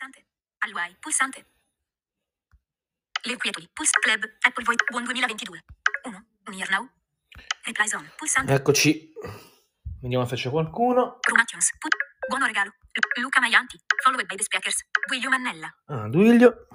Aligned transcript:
Pulsante. 0.00 0.24
Alwai. 0.64 0.96
Pulsante. 0.98 1.44
Le 3.24 3.36
quietudi. 3.36 3.68
Puls 3.74 3.90
Club. 4.00 4.24
Apple 4.46 4.64
Voice. 4.64 4.82
Buon 4.90 5.04
2022. 5.04 5.60
1. 6.04 6.24
Un 6.46 6.52
year 6.54 6.70
now. 6.70 6.88
Reply 7.66 7.86
zone. 7.86 8.10
Pulsante. 8.16 8.52
Eccoci. 8.54 9.12
Vediamo 10.00 10.24
se 10.24 10.36
c'è 10.36 10.48
qualcuno. 10.48 11.18
Rumatiums. 11.20 11.76
Put. 11.78 11.94
Buono 12.28 12.46
regalo. 12.46 12.72
Lu- 12.92 13.22
Luca 13.22 13.40
Maianti. 13.40 13.78
Followed 14.02 14.24
by 14.26 14.36
the 14.36 14.42
speakers. 14.42 14.84
Guiglio 15.06 15.28
Mannella. 15.28 15.68
Ah, 15.86 16.08
Duilio. 16.08 16.66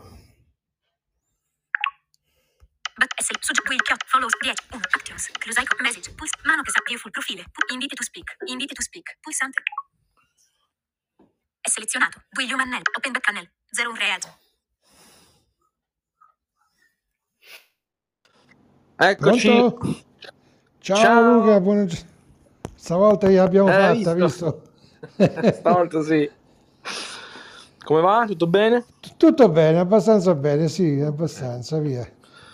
But 2.97 3.11
S. 3.19 3.29
Sugge. 3.39 3.61
Chiot. 3.83 4.03
Follows. 4.05 4.33
10. 4.39 4.53
1. 4.69 4.81
Actions. 4.93 5.29
Close 5.39 5.59
icon. 5.61 5.77
Message. 5.81 6.13
Puls. 6.13 6.29
Mano 6.43 6.61
che 6.61 6.69
sa. 6.69 6.81
Viewful 6.85 7.09
profile. 7.09 7.43
Pu- 7.51 7.73
Inviti 7.73 7.95
to 7.95 8.03
speak. 8.03 8.35
Inviti 8.45 8.73
to 8.75 8.83
speak. 8.83 9.17
Pulsante. 9.19 9.63
È 11.65 11.69
selezionato. 11.69 12.21
Guiglio 12.29 12.57
Mannella. 12.57 12.83
Open 12.95 13.11
back 13.11 13.25
channel. 13.25 13.49
01 13.71 13.95
reato. 13.97 14.27
Eccoci. 18.97 19.47
Pronto? 19.49 19.95
Ciao, 20.77 20.95
Ciao. 20.97 21.33
Luca, 21.39 21.59
buona... 21.59 21.87
stavolta 22.75 23.31
l'abbiamo 23.31 23.69
Eh, 23.69 23.71
fatta, 23.71 24.13
visto. 24.13 24.61
visto? 25.17 25.51
Stavolta 25.57 26.03
sì. 26.03 26.29
Come 27.83 28.01
va? 28.01 28.25
Tutto 28.27 28.45
bene? 28.45 28.85
Tutto 29.17 29.49
bene, 29.49 29.79
abbastanza 29.79 30.35
bene, 30.35 30.67
sì, 30.67 31.01
abbastanza, 31.01 31.79
via. 31.79 32.07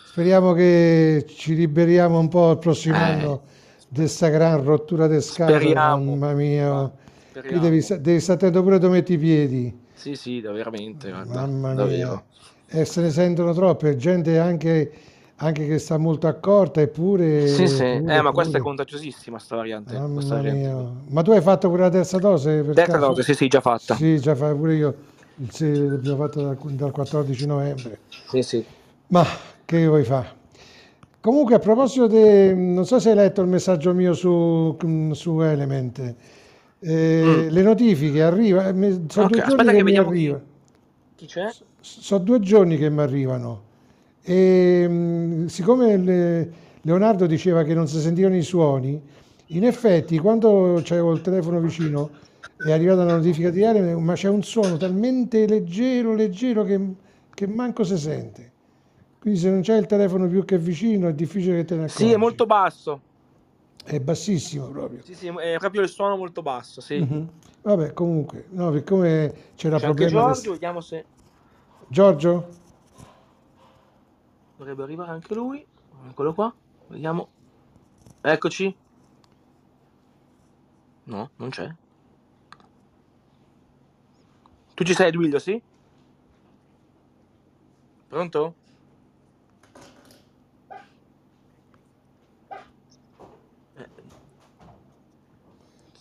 Speriamo 0.06 0.54
che 0.54 1.26
ci 1.28 1.54
liberiamo 1.54 2.18
un 2.18 2.30
po' 2.30 2.52
il 2.52 2.60
prossimo 2.60 2.96
Eh. 2.96 3.00
anno 3.02 3.42
di 3.90 4.08
sta 4.08 4.30
gran 4.30 4.64
rottura 4.64 5.08
di 5.08 5.20
scatole, 5.20 5.60
Speriamo. 5.60 6.16
mamma 6.16 6.32
mia. 6.32 7.00
Devi, 7.34 7.86
devi 8.02 8.20
stare 8.20 8.40
attento 8.40 8.62
pure 8.62 8.78
dove 8.78 8.96
metti 8.98 9.14
i 9.14 9.18
piedi, 9.18 9.74
Sì, 9.94 10.16
sì, 10.16 10.42
veramente. 10.42 11.10
guarda, 11.10 11.46
mamma 11.46 11.74
davvero. 11.74 12.10
mia. 12.68 12.80
E 12.82 12.86
se 12.86 13.02
ne 13.02 13.10
sentono 13.10 13.54
troppe, 13.54 13.96
gente 13.96 14.38
anche, 14.38 14.92
anche 15.38 15.66
che 15.66 15.78
sta 15.80 15.98
molto 15.98 16.28
accorta, 16.28 16.82
eppure... 16.82 17.48
Sì, 17.48 17.68
sì. 17.68 17.84
pure- 18.00 18.16
Eh, 18.18 18.22
ma 18.22 18.32
questa 18.32 18.58
è 18.58 18.62
contagiosissima, 18.62 19.40
sta 19.40 19.56
variante. 19.56 19.94
Mamma 19.98 20.14
questa 20.16 20.36
variante. 20.36 20.60
mia. 20.68 20.92
Ma 21.08 21.22
tu 21.22 21.32
hai 21.32 21.42
fatto 21.42 21.70
pure 21.70 21.84
la 21.84 21.90
terza 21.90 22.18
dose? 22.18 22.64
Per 22.64 22.76
Terza 22.76 22.92
caso? 22.94 23.08
dose, 23.08 23.24
sì, 23.24 23.34
sì, 23.34 23.48
già 23.48 23.62
fatta. 23.62 23.96
Sì, 23.96 24.20
già 24.20 24.36
fa 24.36 24.54
pure 24.54 24.76
io. 24.76 24.96
Se- 25.50 25.74
L'abbiamo 25.74 26.18
fatto 26.18 26.42
dal, 26.42 26.58
dal 26.74 26.92
14 26.92 27.46
novembre. 27.46 28.00
Sì, 28.28 28.42
sì. 28.42 28.66
Ma 29.08 29.26
che 29.64 29.88
vuoi 29.88 30.04
fare? 30.04 30.40
Comunque, 31.22 31.56
a 31.56 31.60
proposito 31.60 32.08
di... 32.08 32.54
Non 32.74 32.86
so 32.86 33.00
se 33.00 33.10
hai 33.12 33.16
letto 33.16 33.42
il 33.42 33.48
messaggio 33.48 33.94
mio 33.94 34.14
su, 34.14 34.76
su 35.14 35.40
Element. 35.42 36.16
Eh, 36.84 37.46
Mm. 37.48 37.54
Le 37.54 37.62
notifiche 37.62 38.24
arrivano. 38.24 39.06
Sono 39.08 39.26
Ok, 39.28 39.32
due 39.34 39.44
giorni 39.46 39.66
che 39.70 39.76
che 39.76 39.84
mi 39.84 39.98
arrivano. 39.98 40.42
Chi 41.16 41.26
c'è? 41.28 41.50
Sono 41.80 42.24
due 42.24 42.40
giorni 42.40 42.78
che 42.78 42.90
mi 42.90 43.02
arrivano. 43.02 43.62
E 44.24 44.88
mh, 44.88 45.46
siccome 45.46 45.98
le- 45.98 46.52
Leonardo 46.82 47.28
diceva 47.28 47.64
che 47.64 47.76
non 47.76 47.88
si 47.88 48.00
sentivano 48.00 48.36
i 48.36 48.42
suoni, 48.42 49.00
in 49.48 49.64
effetti 49.66 50.18
quando 50.18 50.82
c'avevo 50.84 51.12
il 51.14 51.22
telefono 51.22 51.60
vicino 51.60 52.10
è 52.58 52.72
arrivata 52.72 53.04
la 53.04 53.16
notifica 53.18 53.52
di 53.52 53.62
Element, 53.62 54.00
ma 54.00 54.14
c'è 54.14 54.30
un 54.30 54.42
suono 54.42 54.78
talmente 54.78 55.46
leggero, 55.46 56.16
leggero 56.16 56.64
che, 56.64 56.80
che 57.34 57.48
manco 57.48 57.84
si 57.84 57.98
sente. 57.98 58.50
Quindi 59.20 59.40
se 59.40 59.50
non 59.52 59.62
c'è 59.62 59.78
il 59.78 59.86
telefono 59.86 60.28
più 60.28 60.44
che 60.46 60.58
vicino 60.58 61.08
è 61.08 61.14
difficile 61.14 61.58
che 61.58 61.66
te 61.66 61.76
ne 61.76 61.84
accorgi. 61.84 62.04
Sì, 62.06 62.12
è 62.12 62.18
molto 62.18 62.48
basso. 62.48 63.02
È 63.84 64.00
bassissimo 64.00 64.70
proprio. 64.70 65.04
Sì, 65.04 65.16
sì, 65.16 65.28
è 65.28 65.58
proprio 65.58 65.82
il 65.82 65.90
suono 65.90 66.16
molto 66.16 66.42
basso, 66.42 66.82
sì. 66.82 67.00
Mhm. 67.00 67.30
Vabbè, 67.64 67.94
comunque, 67.94 68.48
no, 68.52 68.74
siccome 68.74 69.34
c'era 69.56 69.78
C'è 69.78 69.86
problema... 69.86 70.10
Giorgio, 70.32 70.52
vediamo 70.52 70.82
se 70.82 71.06
Giorgio? 71.88 72.60
dovrebbe 74.62 74.84
arrivare 74.84 75.12
anche 75.12 75.34
lui. 75.34 75.66
Eccolo 76.08 76.34
qua, 76.34 76.56
vediamo. 76.88 77.30
Eccoci. 78.22 78.76
No, 81.06 81.32
non 81.38 81.50
c'è. 81.50 81.70
Tu 84.76 84.84
ci 84.84 84.94
sei, 84.94 85.12
Duilio, 85.12 85.40
sì? 85.40 85.62
Pronto? 88.08 88.56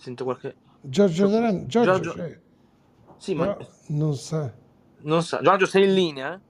Sento 0.01 0.25
qualche... 0.25 0.55
Giorgio 0.81 1.29
Taran- 1.29 1.67
Giorgio, 1.69 2.01
Giorgio- 2.01 2.41
Sì, 3.19 3.35
ma 3.35 3.55
non 3.89 4.15
sa... 4.17 4.51
non 5.03 5.23
sa. 5.23 5.43
Giorgio, 5.43 5.67
sei 5.67 5.85
in 5.85 5.93
linea? 5.93 6.33
eh? 6.35 6.41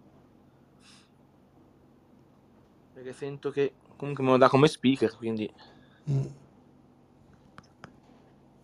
Perché 2.92 3.12
sento 3.12 3.50
che 3.50 3.74
comunque 3.96 4.22
me 4.22 4.30
lo 4.30 4.36
dà 4.36 4.48
come 4.48 4.68
speaker, 4.68 5.16
quindi 5.16 5.52
Mm. 6.08 6.26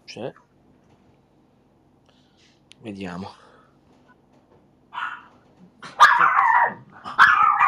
c'è. 0.04 0.32
Vediamo. 2.78 3.30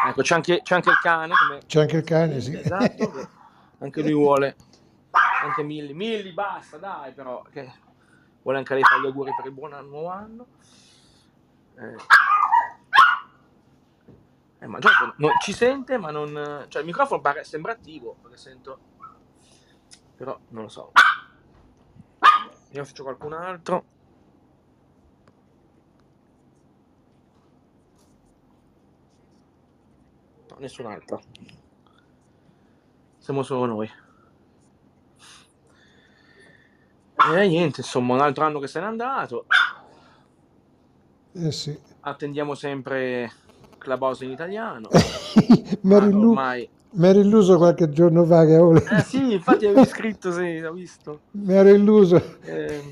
Ecco, 0.07 0.21
c'è 0.21 0.35
anche, 0.35 0.61
c'è 0.63 0.75
anche 0.75 0.89
il 0.89 0.99
cane. 1.01 1.33
Come... 1.35 1.61
C'è 1.65 1.81
anche 1.81 1.97
il 1.97 2.03
cane, 2.03 2.39
sì. 2.39 2.55
Esatto, 2.55 3.11
che 3.11 3.27
anche 3.79 4.01
lui 4.01 4.13
vuole. 4.13 4.55
Anche 5.43 5.63
Milli. 5.63 5.93
Milli, 5.93 6.31
basta, 6.33 6.77
dai, 6.77 7.13
però. 7.13 7.41
Che 7.43 7.71
vuole 8.41 8.57
anche 8.57 8.73
lei 8.73 8.83
fare 8.83 9.01
gli 9.01 9.05
auguri 9.05 9.33
per 9.35 9.45
il 9.45 9.51
buon 9.51 9.71
nuovo 9.87 10.09
anno. 10.09 10.47
Eh. 11.77 11.95
Eh, 14.61 14.67
ma 14.67 14.79
Giorgio 14.79 15.13
non- 15.17 15.31
ci 15.41 15.53
sente, 15.53 15.97
ma 15.97 16.11
non. 16.11 16.65
Cioè, 16.67 16.81
il 16.81 16.87
microfono 16.87 17.21
pare, 17.21 17.43
sembra 17.43 17.71
attivo, 17.71 18.17
perché 18.21 18.37
sento. 18.37 18.79
Però 20.17 20.37
non 20.49 20.63
lo 20.63 20.69
so. 20.69 20.91
Vediamo 22.65 22.85
se 22.85 22.93
c'è 22.93 23.03
qualcun 23.03 23.33
altro. 23.33 23.85
No, 30.49 30.55
nessun 30.59 30.85
altro. 30.87 31.21
Siamo 33.17 33.43
solo 33.43 33.65
noi. 33.65 33.89
E 37.35 37.47
niente, 37.47 37.81
insomma, 37.81 38.13
un 38.15 38.21
altro 38.21 38.45
anno 38.45 38.59
che 38.59 38.67
se 38.67 38.79
n'è 38.79 38.85
andato. 38.85 39.45
Eh 41.33 41.51
sì. 41.51 41.77
Attendiamo 42.01 42.55
sempre 42.55 43.31
Clubhouse 43.77 44.25
in 44.25 44.31
italiano. 44.31 44.89
mi 45.81 45.93
ero 45.93 46.05
Ma 46.05 46.07
illu- 46.09 46.29
ormai... 46.29 46.69
mi 46.91 47.07
ero 47.07 47.19
illuso 47.19 47.57
qualche 47.57 47.89
giorno 47.89 48.25
fa 48.25 48.45
che 48.45 48.55
avevo... 48.55 48.75
Eh 48.75 49.01
sì, 49.03 49.33
infatti 49.33 49.65
avevi 49.67 49.85
scritto, 49.87 50.31
sì, 50.31 50.59
ho 50.59 50.73
visto. 50.73 51.21
mi 51.31 51.53
ero 51.53 51.69
illuso 51.69 52.15
Eh, 52.41 52.83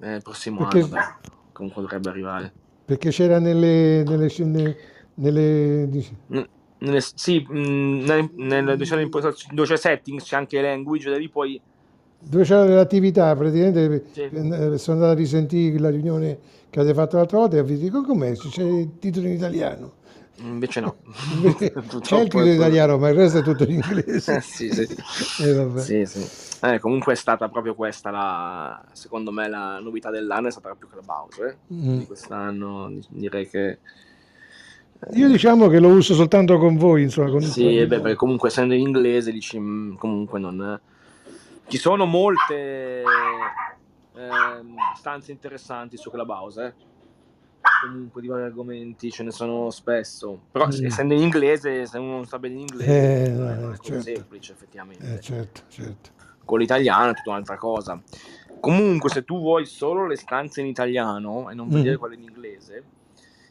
eh, 0.00 0.14
il 0.16 0.22
prossimo 0.22 0.60
Perché- 0.66 0.78
anno, 0.80 0.88
dai. 0.88 1.04
Comunque 1.52 1.82
dovrebbe 1.82 2.08
arrivare. 2.08 2.52
perché 2.84 3.10
c'era 3.10 3.38
nelle... 3.38 4.02
nelle, 4.04 4.28
nelle, 4.38 4.76
nelle- 5.14 5.88
dici- 5.88 6.16
N- 6.28 6.48
nelle- 6.78 7.00
sì, 7.00 7.46
mh, 7.48 8.04
nel, 8.04 8.30
nel, 8.34 8.76
diciamo, 8.76 9.00
impostazioni- 9.02 9.54
dove 9.54 9.68
c'è 9.68 9.76
settings 9.76 10.24
c'è 10.24 10.36
anche 10.36 10.60
language, 10.60 11.10
da 11.10 11.16
lì 11.18 11.28
poi 11.28 11.60
dove 12.24 12.44
c'era 12.44 12.64
dell'attività, 12.64 13.34
praticamente 13.36 14.04
Sì. 14.12 14.22
eh, 14.22 14.78
sono 14.78 14.96
andato 14.96 15.12
a 15.12 15.14
risentire 15.14 15.78
la 15.78 15.90
riunione 15.90 16.38
che 16.70 16.80
avete 16.80 16.94
fatto 16.94 17.16
l'altra 17.16 17.38
volta 17.38 17.56
e 17.56 17.62
vi 17.62 17.78
dico 17.78 18.02
com'è, 18.02 18.32
c'è 18.34 18.62
il 18.62 18.98
titolo 18.98 19.26
in 19.26 19.34
italiano. 19.34 19.92
invece 20.38 20.80
no. 20.80 20.96
C'è 21.56 22.18
il 22.18 22.24
titolo 22.24 22.44
è 22.44 22.48
in 22.48 22.54
italiano, 22.54 22.98
ma 22.98 23.08
il 23.10 23.14
resto 23.14 23.38
è 23.38 23.42
tutto 23.42 23.62
in 23.64 23.74
inglese. 23.74 24.36
Eh, 24.36 24.40
sì, 24.42 24.68
sì. 24.70 24.88
E 25.42 25.52
vabbè. 25.52 25.80
Sì, 25.80 26.04
sì. 26.04 26.26
Eh, 26.66 26.80
comunque 26.80 27.12
è 27.12 27.16
stata 27.16 27.48
proprio 27.48 27.74
questa 27.74 28.10
la, 28.10 28.84
secondo 28.92 29.30
me 29.30 29.48
la 29.48 29.78
novità 29.80 30.10
dell'anno 30.10 30.48
è 30.48 30.50
stata 30.50 30.68
proprio 30.68 30.88
Clubhouse, 30.88 31.44
eh. 31.46 31.74
Mm. 31.74 31.98
Di 31.98 32.06
quest'anno 32.06 32.88
di- 32.88 33.06
direi 33.10 33.48
che 33.48 33.78
Io 35.12 35.28
diciamo 35.28 35.68
che 35.68 35.78
lo 35.78 35.88
uso 35.88 36.14
soltanto 36.14 36.58
con 36.58 36.76
voi, 36.76 37.02
insomma. 37.02 37.30
Con 37.30 37.42
Sì, 37.42 37.78
eh 37.78 37.86
beh, 37.86 38.00
perché 38.00 38.16
comunque 38.16 38.48
essendo 38.48 38.74
in 38.74 38.80
inglese 38.80 39.30
dici 39.30 39.58
mm, 39.60 39.94
comunque 39.96 40.40
non 40.40 40.80
ci 41.68 41.78
sono 41.78 42.04
molte 42.06 43.02
ehm, 44.14 44.74
stanze 44.96 45.32
interessanti 45.32 45.96
su 45.96 46.10
Clubhouse, 46.10 46.64
eh. 46.64 46.74
Comunque 47.82 48.20
di 48.22 48.28
vari 48.28 48.44
argomenti 48.44 49.10
ce 49.10 49.22
ne 49.22 49.30
sono 49.30 49.70
spesso, 49.70 50.46
però 50.50 50.66
Mm. 50.66 50.84
essendo 50.86 51.14
in 51.14 51.20
inglese, 51.20 51.86
se 51.86 51.98
uno 51.98 52.12
non 52.12 52.26
sa 52.26 52.38
bene 52.38 52.54
l'inglese, 52.56 53.24
Eh, 53.24 53.28
non 53.30 53.58
no, 53.60 53.72
è 53.72 53.76
certo. 53.80 54.02
semplice 54.02 54.52
effettivamente. 54.52 55.14
Eh, 55.14 55.20
certo, 55.20 55.62
certo. 55.68 56.10
Con 56.44 56.58
l'italiano 56.60 57.10
è 57.10 57.14
tutta 57.14 57.30
un'altra 57.30 57.56
cosa. 57.56 58.02
Comunque, 58.60 59.10
se 59.10 59.24
tu 59.24 59.38
vuoi 59.38 59.66
solo 59.66 60.06
le 60.06 60.16
stanze 60.16 60.60
in 60.60 60.66
italiano 60.66 61.50
e 61.50 61.54
non 61.54 61.68
vedere 61.68 61.96
quelle 61.96 62.14
in 62.14 62.22
inglese, 62.22 62.88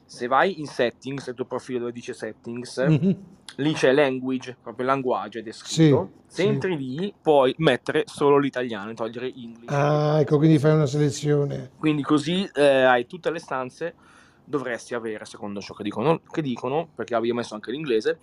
Se 0.06 0.28
vai 0.28 0.60
in 0.60 0.68
settings, 0.68 1.26
il 1.28 1.34
tuo 1.34 1.46
profilo 1.46 1.80
dove 1.80 1.92
dice 1.92 2.14
settings, 2.14 2.78
Mhm. 2.78 3.38
Lì 3.58 3.74
c'è 3.74 3.92
language, 3.92 4.58
proprio 4.62 4.92
linguaggio 4.92 5.40
è 5.40 5.42
descritto. 5.42 6.12
Sì, 6.26 6.36
Se 6.36 6.42
sì. 6.42 6.48
entri 6.48 6.78
lì, 6.78 7.14
puoi 7.22 7.54
mettere 7.58 8.04
solo 8.06 8.38
l'italiano 8.38 8.92
e 8.92 8.94
togliere 8.94 9.32
English. 9.34 9.72
Ah, 9.72 10.20
ecco, 10.20 10.38
quindi 10.38 10.58
fai 10.60 10.74
una 10.74 10.86
selezione. 10.86 11.72
Quindi 11.78 12.02
così 12.02 12.50
eh, 12.54 12.84
hai 12.84 13.06
tutte 13.06 13.30
le 13.30 13.40
stanze, 13.40 13.96
dovresti 14.44 14.94
avere, 14.94 15.26
secondo 15.26 15.60
ciò 15.62 15.74
che 15.74 15.84
dicono, 15.84 16.22
che 16.32 16.42
dicono, 16.42 16.90
perché 16.96 17.16
avevo 17.16 17.36
messo 17.36 17.54
anche 17.54 17.72
l'inglese, 17.72 18.20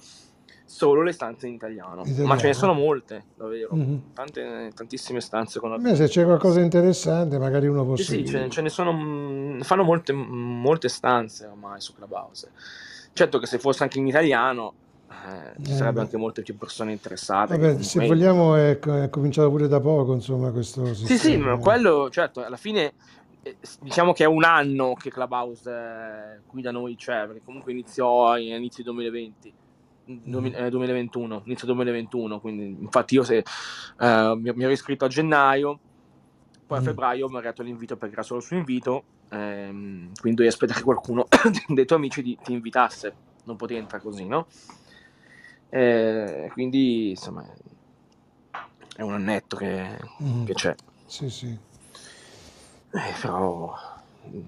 solo 0.64 1.02
le 1.02 1.12
stanze 1.12 1.46
in 1.46 1.54
italiano. 1.54 2.02
Italiano. 2.02 2.26
Ma 2.26 2.36
ce 2.36 2.46
ne 2.48 2.54
sono 2.54 2.72
molte, 2.72 3.26
davvero. 3.34 3.74
Mhm. 3.74 4.12
Tante, 4.12 4.70
tantissime 4.74 5.20
stanze 5.20 5.60
con 5.60 5.72
A 5.72 5.78
me 5.78 5.94
se 5.94 6.06
c'è 6.08 6.24
qualcosa 6.24 6.58
di 6.58 6.64
interessante, 6.64 7.38
magari 7.38 7.66
uno 7.66 7.84
può 7.84 7.96
Sì, 7.96 8.04
sì, 8.04 8.26
ce, 8.26 8.48
ce 8.50 8.60
ne 8.60 8.68
sono, 8.68 8.92
mm, 8.92 9.60
fanno 9.60 9.82
molte, 9.84 10.12
molte 10.12 10.88
stanze 10.88 11.46
ormai 11.46 11.80
su 11.80 11.92
Clubhouse. 11.92 12.52
Certo 13.12 13.38
che 13.38 13.46
se 13.46 13.58
fosse 13.58 13.82
anche 13.82 13.98
in 13.98 14.06
italiano 14.06 14.74
eh, 15.10 15.62
ci 15.62 15.72
Eh, 15.72 15.74
sarebbe 15.74 15.94
beh. 15.94 16.00
anche 16.02 16.16
molte 16.16 16.42
più 16.42 16.56
persone 16.56 16.92
interessate. 16.92 17.56
Vabbè, 17.56 17.82
se 17.82 17.98
comunque- 17.98 18.16
vogliamo 18.16 18.54
è, 18.54 18.78
è 18.78 19.10
cominciato 19.10 19.50
pure 19.50 19.68
da 19.68 19.80
poco, 19.80 20.14
insomma, 20.14 20.50
questo 20.52 20.94
Sì, 20.94 21.06
sì, 21.06 21.06
sistema. 21.06 21.50
ma 21.54 21.58
quello, 21.58 22.08
certo, 22.10 22.44
alla 22.44 22.56
fine 22.56 22.94
eh, 23.42 23.58
diciamo 23.80 24.12
che 24.12 24.24
è 24.24 24.26
un 24.26 24.44
anno 24.44 24.92
che 24.94 25.10
Clubhouse 25.10 25.70
eh, 25.70 26.42
qui 26.46 26.62
da 26.62 26.70
noi 26.70 26.94
c'è, 26.96 27.26
perché 27.26 27.42
comunque 27.42 27.72
iniziò 27.72 28.30
a 28.30 28.38
inizio 28.38 28.84
2020. 28.84 29.54
duemi- 30.04 30.50
eh, 30.52 30.70
2021, 30.70 31.42
inizio 31.44 31.66
2021, 31.68 32.40
quindi 32.40 32.82
infatti 32.82 33.14
io 33.14 33.22
se, 33.22 33.38
eh, 33.98 34.34
mi, 34.36 34.52
mi 34.54 34.62
ero 34.64 34.72
iscritto 34.72 35.04
a 35.04 35.08
gennaio, 35.08 35.80
poi 36.66 36.78
a 36.78 36.80
Mm. 36.80 36.84
febbraio 36.84 37.28
mi 37.28 37.36
ha 37.38 37.40
dato 37.40 37.62
l'invito 37.62 37.96
perché 37.96 38.14
era 38.14 38.22
solo 38.24 38.40
su 38.40 38.54
invito, 38.54 39.04
ehm, 39.28 40.12
quindi 40.20 40.38
dovevi 40.38 40.48
aspettare 40.48 40.78
che 40.80 40.84
qualcuno 40.84 41.26
dei 41.68 41.84
tuoi 41.84 41.98
amici 41.98 42.22
ti, 42.22 42.36
ti 42.42 42.52
invitasse, 42.52 43.16
non 43.44 43.56
potevi 43.56 43.80
entrare 43.80 44.02
così, 44.02 44.26
no? 44.26 44.48
Eh, 45.70 46.50
quindi 46.52 47.10
insomma 47.10 47.46
è 48.96 49.02
un 49.02 49.12
annetto 49.12 49.56
che, 49.56 49.98
Mhm. 50.18 50.44
che 50.44 50.52
c'è. 50.54 50.74
Sì, 51.06 51.30
sì. 51.30 51.56
Eh, 52.92 53.14
però 53.20 53.72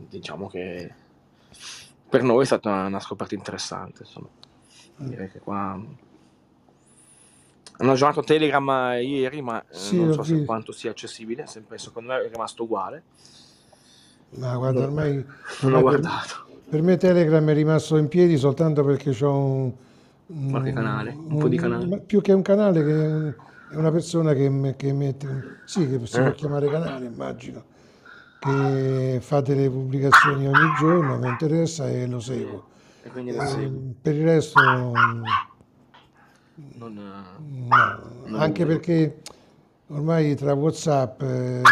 diciamo 0.08 0.48
che 0.48 0.92
per 2.08 2.22
noi 2.22 2.42
è 2.42 2.46
stata 2.46 2.69
una, 2.70 2.86
una 2.86 3.00
scoperta 3.00 3.34
interessante, 3.34 4.02
insomma. 4.02 4.28
Direi 4.96 5.30
che 5.30 5.38
qua 5.38 5.80
hanno 7.78 7.92
aggiornato 7.92 8.22
Telegram 8.22 8.69
ieri, 9.00 9.40
ma 9.42 9.60
eh, 9.62 9.64
Sì, 9.70 9.96
non 9.96 10.12
so 10.12 10.22
se 10.22 10.44
quanto 10.44 10.72
sia 10.72 10.90
accessibile, 10.90 11.46
sempre 11.46 11.78
secondo 11.78 12.12
me 12.12 12.24
è 12.24 12.28
rimasto 12.28 12.64
uguale. 12.64 13.02
Ma 14.30 14.56
guarda, 14.56 14.82
ormai 14.82 15.14
Non 15.14 15.26
ormai 15.62 15.80
ho 15.82 15.84
per, 15.90 16.00
guardato. 16.00 16.34
per 16.69 16.82
me 16.82 16.96
Telegram 16.96 17.48
è 17.48 17.54
rimasto 17.54 17.96
in 17.96 18.08
piedi 18.08 18.36
soltanto 18.36 18.84
perché 18.84 19.10
ho 19.24 19.36
un, 19.36 19.52
un- 19.62 19.72
Qualche 20.50 20.73
canale, 20.73 21.14
un 21.17 21.38
po' 21.38 21.49
di 21.49 21.56
canali. 21.56 21.87
ma 21.88 21.99
più 21.99 22.20
che 22.20 22.32
un 22.32 22.43
canale, 22.43 22.82
che 22.84 23.05
è, 23.05 23.06
un- 23.12 23.34
una 23.73 23.90
persona 23.90 24.32
che, 24.32 24.75
che 24.76 24.93
mette, 24.93 25.58
sì, 25.64 25.88
che 25.88 26.06
si 26.06 26.20
può 26.20 26.31
Eh. 26.31 26.34
chiamare 26.34 26.69
canale, 26.70 27.06
immagino, 27.06 27.62
che 28.38 29.19
fa 29.20 29.40
delle 29.40 29.69
pubblicazioni 29.69 30.46
ogni 30.46 30.75
giorno, 30.79 31.19
mi 31.19 31.29
interessa 31.29 31.88
e 31.88 32.06
lo 32.06 32.20
seguo. 32.20 32.64
E 33.02 33.08
quindi 33.11 33.32
lo 33.32 33.43
Eh, 33.43 33.46
segui. 33.46 33.94
per 34.00 34.14
il 34.14 34.25
resto, 34.25 34.61
mm, 34.61 35.23
Non, 36.75 36.96
eh, 36.99 37.40
no, 37.69 38.29
non 38.29 38.40
anche 38.40 38.64
lo- 38.64 38.69
perché 38.69 39.20
ormai 39.88 40.34
tra 40.37 40.52
WhatsApp 40.55 41.20
eh, 41.23 41.62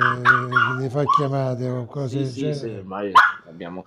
ne 0.78 0.90
fa 0.90 1.04
chiamate 1.16 1.68
o 1.68 1.84
cose 1.86 2.08
Sì, 2.08 2.16
del 2.18 2.32
sì, 2.32 2.38
genere. 2.40 2.58
sì, 2.58 2.68
ormai 2.78 3.12
abbiamo... 3.46 3.84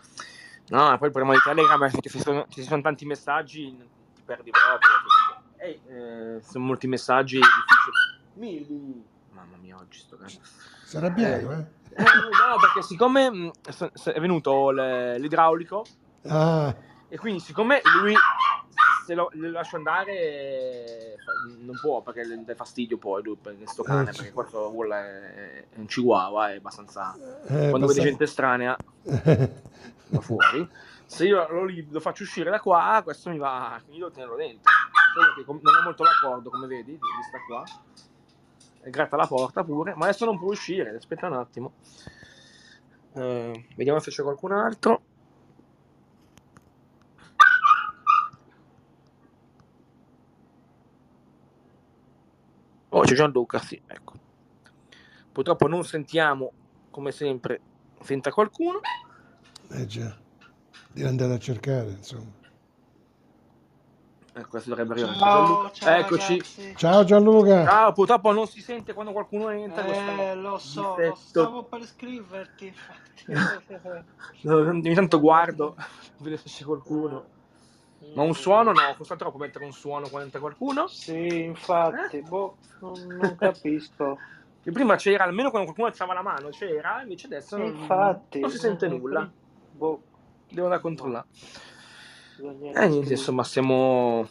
No, 0.70 0.98
poi 0.98 1.08
il 1.08 1.14
problema 1.14 1.34
di 1.34 1.40
Telegram 1.44 1.84
è 1.86 1.92
che 1.92 2.10
ci 2.10 2.20
sono, 2.20 2.46
ci 2.48 2.64
sono 2.64 2.82
tanti 2.82 3.06
messaggi, 3.06 3.78
ti 4.24 4.26
perdi 4.26 4.52
proprio. 4.52 5.44
Ehi, 5.58 5.82
eh, 5.88 6.42
sono 6.42 6.66
molti 6.66 6.88
messaggi 6.88 7.38
difficili. 7.38 8.22
Milli! 8.36 9.06
Mamma 9.32 9.58
mia, 9.58 9.76
oggi 9.78 10.00
sto 10.00 10.18
cazzo. 10.18 10.40
Si 10.84 10.96
è 10.96 11.00
arrabbiato, 11.00 11.52
eh? 11.52 11.66
Eh, 11.96 12.02
no, 12.04 12.58
perché 12.60 12.82
siccome 12.82 13.30
mh, 13.30 13.52
s- 13.70 14.10
è 14.10 14.20
venuto 14.20 14.72
l'idraulico 14.72 15.86
Ah, 16.28 16.74
e 17.08 17.18
quindi 17.18 17.40
siccome 17.40 17.82
lui 18.02 18.16
se 19.06 19.14
lo, 19.14 19.30
lo 19.34 19.52
lascio 19.52 19.76
andare 19.76 20.14
eh, 20.14 21.16
non 21.60 21.78
può 21.80 22.02
perché 22.02 22.24
le 22.24 22.44
dà 22.44 22.56
fastidio 22.56 22.98
poi 22.98 23.24
lui 23.24 23.36
per 23.36 23.56
sto 23.66 23.84
cane 23.84 24.10
Eh, 24.10 24.14
perché 24.14 24.32
questo 24.32 24.70
vuole 24.70 25.66
è 25.70 25.78
un 25.80 25.86
chihuahua 25.86 26.52
è 26.52 26.56
abbastanza 26.58 27.16
eh, 27.48 27.70
quando 27.70 27.88
vede 27.88 28.02
gente 28.02 28.24
estranea 28.24 28.76
va 29.04 30.20
fuori. 30.22 30.68
Se 31.06 31.26
io 31.26 31.48
lo, 31.50 31.66
lo 31.90 32.00
faccio 32.00 32.24
uscire 32.24 32.50
da 32.50 32.60
qua 32.60 33.02
questo 33.04 33.30
mi 33.30 33.38
va 33.38 33.80
quindi 33.82 34.00
devo 34.00 34.12
tenerlo 34.12 34.36
dentro. 34.36 34.72
Solo 35.14 35.34
che 35.36 35.44
com- 35.44 35.60
non 35.62 35.76
è 35.80 35.84
molto 35.84 36.04
d'accordo 36.04 36.50
come 36.50 36.66
vedi 36.68 36.92
di 36.94 37.00
sta 37.28 37.38
qua. 37.46 37.64
E 38.82 38.90
gratta 38.90 39.16
la 39.16 39.28
porta 39.28 39.64
pure 39.64 39.94
ma 39.96 40.06
adesso 40.06 40.26
non 40.26 40.40
può 40.40 40.50
uscire 40.50 40.96
aspetta 40.96 41.28
un 41.28 41.34
attimo. 41.34 41.74
Eh, 43.16 43.66
vediamo 43.76 44.00
se 44.00 44.10
c'è 44.10 44.24
qualcun 44.24 44.54
altro 44.54 45.02
c'è 53.06 53.16
Gianluca 53.16 53.60
sì 53.60 53.82
ecco 53.86 54.14
purtroppo 55.32 55.68
non 55.68 55.84
sentiamo 55.84 56.52
come 56.92 57.12
sempre 57.12 57.62
senta 58.02 58.32
qualcuno 58.32 58.80
Eh 59.72 59.86
già, 59.86 60.16
devi 60.92 61.08
andare 61.08 61.34
a 61.34 61.40
cercare, 61.40 61.90
insomma. 61.90 62.32
ecco 64.36 64.58
adesso 64.58 64.70
dovrebbe 64.70 64.94
arrivare 64.94 65.18
Ciao, 65.18 65.46
Gianluca 65.46 65.72
ciao 65.74 66.00
eccoci 66.00 66.32
ragazzi. 66.34 66.74
Ciao 66.76 67.04
Gianluca! 67.04 67.66
Ciao, 67.66 67.92
purtroppo 67.94 68.32
non 68.32 68.48
si 68.48 68.62
sente 68.62 68.94
quando 68.94 69.12
qualcuno 69.12 69.50
entra. 69.50 69.86
Eh, 69.86 70.36
lo 70.36 70.58
so, 70.58 70.98
lo 70.98 71.16
stavo 71.16 71.64
per 71.64 71.84
scriverti, 71.86 72.68
infatti. 72.68 73.24
Ogni 74.50 74.94
tanto 74.94 75.20
guardo, 75.20 75.76
vedo 76.20 76.38
se 76.38 76.50
c'è 76.50 76.64
qualcuno. 76.64 77.42
Ma 78.16 78.22
un 78.24 78.34
suono 78.36 78.72
no, 78.72 78.82
costa 78.98 79.16
troppo 79.16 79.38
mettere 79.38 79.66
un 79.66 79.72
suono 79.74 80.08
quando 80.08 80.26
entra 80.26 80.40
qualcuno. 80.40 80.88
Sì, 80.88 81.44
infatti, 81.44 82.22
boh, 82.22 82.58
non, 82.80 82.94
non 83.20 83.36
capisco. 83.40 84.18
Che 84.62 84.72
prima 84.72 84.96
c'era, 84.96 85.24
almeno 85.26 85.50
quando 85.50 85.66
qualcuno 85.66 85.88
alzava 85.88 86.14
la 86.14 86.22
mano, 86.22 86.50
c'era, 86.50 87.02
invece 87.02 87.26
adesso 87.26 87.58
non, 87.58 87.68
Infatti. 87.68 88.40
non 88.40 88.50
si 88.50 88.58
sente 88.58 88.88
nulla. 88.88 89.30
Boh, 89.72 90.02
Devo 90.48 90.64
andare 90.68 90.76
a 90.76 90.84
controllare. 90.84 91.26
Eh, 92.40 92.88
niente, 92.88 93.12
insomma, 93.14 93.44
stiamo... 93.44 94.28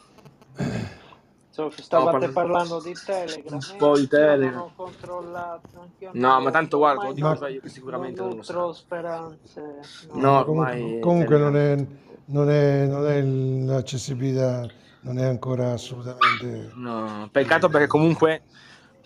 So 1.50 1.68
stavate 1.68 2.26
No, 2.28 2.32
parlando 2.32 2.80
di 2.80 2.94
Telegram. 3.04 3.58
Un 3.58 3.76
po' 3.76 3.96
di 3.98 4.04
eh, 4.04 4.08
Telegram. 4.08 4.54
Non 4.54 4.62
ho 4.62 4.72
controllato. 4.74 5.80
anch'io 5.80 6.10
No, 6.14 6.28
non- 6.32 6.42
ma 6.44 6.50
tanto 6.50 6.78
guarda, 6.78 7.04
lo 7.04 7.12
dico 7.12 7.28
Ma- 7.28 7.34
già 7.34 7.48
io 7.48 7.60
che 7.60 7.68
sicuramente 7.68 8.20
non 8.20 8.28
non 8.28 8.36
lo 8.38 8.42
so. 8.42 8.72
speranze. 8.72 9.80
No, 10.12 10.44
comunque, 10.44 10.72
ormai 10.72 11.00
comunque 11.00 11.36
non 11.38 11.52
Telegram. 11.52 11.86
è, 11.86 12.11
non 12.26 12.48
è, 12.50 12.86
non 12.86 13.06
è 13.06 13.16
il- 13.16 13.64
l'accessibilità, 13.64 14.68
non 15.00 15.18
è 15.18 15.24
ancora 15.24 15.72
assolutamente... 15.72 16.72
No, 16.76 17.28
peccato 17.30 17.68
perché 17.68 17.86
comunque 17.86 18.42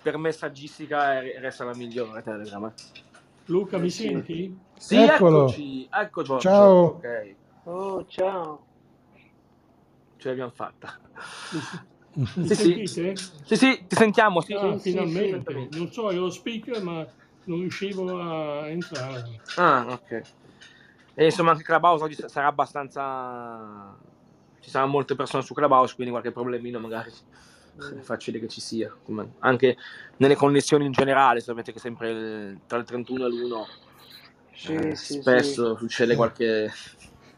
per 0.03 0.17
messaggistica 0.19 1.21
resta 1.21 1.65
la 1.65 1.75
migliore 1.75 2.23
Telegram. 2.23 2.73
Luca, 3.47 3.79
mi 3.79 3.91
senti? 3.91 4.57
Sì, 4.77 4.97
Eccolo. 4.97 5.45
eccoci, 5.47 5.89
ecco. 5.91 6.39
Ciao. 6.39 6.85
Ok, 6.85 7.35
Oh, 7.65 8.05
ciao. 8.07 8.65
ce 10.19 10.29
l'abbiamo 10.29 10.51
fatta. 10.51 10.99
Mi 12.13 12.47
Sì, 12.47 12.55
sentite? 12.55 13.15
Sì, 13.45 13.57
sì, 13.57 13.85
ti 13.87 13.97
sentiamo, 13.97 14.41
sì. 14.41 14.53
Ah, 14.53 14.79
sì, 14.79 14.91
finalmente. 14.91 15.69
sì. 15.71 15.79
Non 15.79 15.91
so, 15.91 16.11
ero 16.11 16.23
lo 16.23 16.31
speaker, 16.31 16.83
ma 16.83 17.07
non 17.45 17.61
riuscivo 17.61 18.21
a 18.21 18.69
entrare. 18.69 19.41
Ah, 19.57 19.87
ok. 19.89 20.23
E 21.19 21.25
insomma 21.25 21.53
anche 21.53 21.63
Clubhouse 21.63 22.05
oggi 22.05 22.15
sa- 22.15 22.29
sarà 22.29 22.47
abbastanza... 22.49 23.97
Ci 24.61 24.69
saranno 24.69 24.91
molte 24.91 25.15
persone 25.15 25.43
su 25.43 25.55
Clubhouse, 25.55 25.95
quindi 25.95 26.13
qualche 26.13 26.31
problemino 26.31 26.79
magari 26.79 27.11
è 27.11 28.01
facile 28.03 28.39
che 28.39 28.49
ci 28.49 28.61
sia. 28.61 28.95
Come- 29.03 29.33
Anche 29.39 29.79
nelle 30.19 30.35
connessioni 30.35 30.85
in 30.85 30.93
generale, 30.93 31.41
sapete 31.41 31.73
che 31.73 31.79
sempre 31.79 32.11
il- 32.11 32.61
tra 32.67 32.77
il 32.77 32.85
31 32.85 33.25
e 33.25 33.29
l'1 33.31 33.65
Sì, 34.53 34.75
eh, 34.75 34.95
sì, 34.95 35.21
spesso 35.23 35.77
succede 35.79 36.17
qualche... 36.17 36.71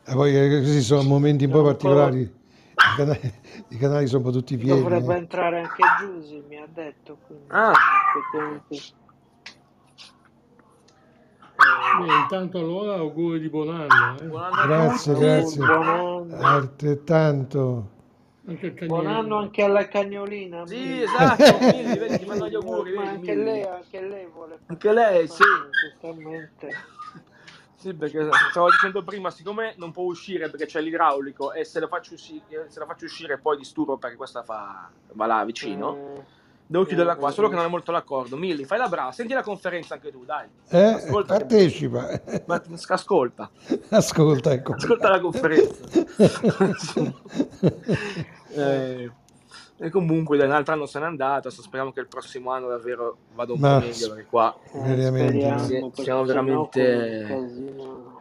E 0.05 0.13
poi 0.13 0.37
eh, 0.37 0.49
questi 0.49 0.83
sono 0.83 1.03
momenti 1.05 1.45
un 1.45 1.53
po' 1.53 1.63
particolari, 1.63 2.21
i 2.23 2.97
canali, 2.97 3.35
i 3.69 3.77
canali 3.77 4.07
sono 4.09 4.25
un 4.25 4.33
po' 4.33 4.37
tutti 4.37 4.59
sì. 4.59 4.65
pieni. 4.65 4.81
Dovrebbe 4.81 5.15
eh. 5.15 5.19
entrare 5.19 5.61
anche 5.61 5.83
Giusy, 6.01 6.43
mi 6.49 6.57
ha 6.57 6.67
detto. 6.67 7.19
Quindi, 7.27 7.45
Ah. 7.51 7.73
effettivamente. 8.09 8.77
Beh, 12.01 12.15
intanto 12.23 12.59
allora 12.59 12.95
auguri 12.95 13.41
di 13.41 13.49
buon 13.49 13.69
anno. 13.71 14.19
eh. 14.21 14.25
Buon 14.25 14.43
anno 14.45 14.61
a 14.61 14.67
Grazie, 14.67 15.13
tutti. 15.13 15.25
grazie. 15.25 15.65
Buon 15.65 15.89
anno. 15.89 16.37
Altrettanto. 16.47 17.89
Anche 18.47 18.67
il 18.67 18.87
Buon 18.87 19.07
anno 19.07 19.37
anche 19.37 19.63
alla 19.63 19.87
cagnolina. 19.89 20.67
Sì, 20.67 20.77
Milly. 20.77 21.03
esatto, 21.03 21.59
Milly, 21.61 21.99
vedi, 21.99 22.19
ti 22.19 22.25
mando 22.25 22.49
gli 22.49 22.55
auguri, 22.55 22.95
Ma 22.95 23.03
vedi, 23.03 23.15
anche 23.17 23.35
lei, 23.35 23.63
anche 23.63 24.01
lei 24.01 24.27
vuole 24.33 24.59
Anche 24.67 24.93
lei, 24.93 25.29
sì. 25.29 25.43
Giustamente. 25.91 26.69
Sì, 27.75 27.95
perché 27.95 28.29
stavo 28.51 28.71
dicendo 28.71 29.05
prima, 29.05 29.31
siccome 29.31 29.75
non 29.77 29.93
può 29.93 30.03
uscire 30.05 30.49
perché 30.51 30.67
c'è 30.67 30.81
l'idraulico 30.81 31.53
e 31.53 31.65
se 31.65 31.79
lo 31.79 31.87
faccio 31.87 32.15
uscire, 32.15 32.67
se 32.69 32.79
la 32.81 32.87
faccio 32.87 33.05
uscire 33.05 33.39
poi 33.39 33.57
disturbo 33.57 33.97
perché 33.99 34.17
questa 34.17 34.43
fa, 34.43 34.89
va 35.13 35.27
là 35.27 35.45
vicino, 35.45 35.95
Eh, 36.17 36.25
devo 36.69 36.85
chiuderla 36.85 37.17
qua, 37.17 37.31
eh, 37.31 37.33
solo 37.33 37.49
che 37.49 37.55
eh. 37.55 37.57
non 37.57 37.67
è 37.67 37.69
molto 37.69 37.91
d'accordo. 37.91 38.37
Milli, 38.37 38.65
fai 38.65 38.79
la 38.79 38.89
brava, 38.89 39.11
senti 39.11 39.33
la 39.35 39.43
conferenza 39.43 39.95
anche 39.95 40.13
tu, 40.13 40.25
dai. 40.25 40.47
Eh, 40.69 41.03
che- 41.05 41.25
partecipa. 41.27 42.21
Ma 42.47 42.63
ascolta, 42.91 43.51
Ascolta, 43.89 44.53
ecco. 44.53 44.75
ascolta 44.75 45.09
la 45.09 45.21
conferenza. 45.21 45.75
Eh, 48.51 49.11
e 49.81 49.91
comunque 49.91 50.37
da 50.37 50.45
un 50.47 50.53
altro 50.53 50.75
anno 50.75 50.87
se 50.87 50.99
n'è 50.99 51.05
andato, 51.05 51.49
adesso 51.49 51.63
speriamo 51.63 51.93
che 51.93 52.01
il 52.01 52.09
prossimo 52.09 52.51
anno 52.51 52.69
davvero 52.69 53.17
vada 53.35 53.53
un 53.53 53.61
Ma- 53.61 53.79
po' 53.79 53.87
meglio 53.87 54.09
perché 54.09 54.27
qua 54.29 54.57
Eh, 54.73 54.81
Veramente, 54.81 55.29
speriamo, 55.33 55.59
sì, 55.65 55.79
perché 55.81 56.03
siamo 56.03 56.25
veramente- 56.25 57.25
casino, 57.29 58.21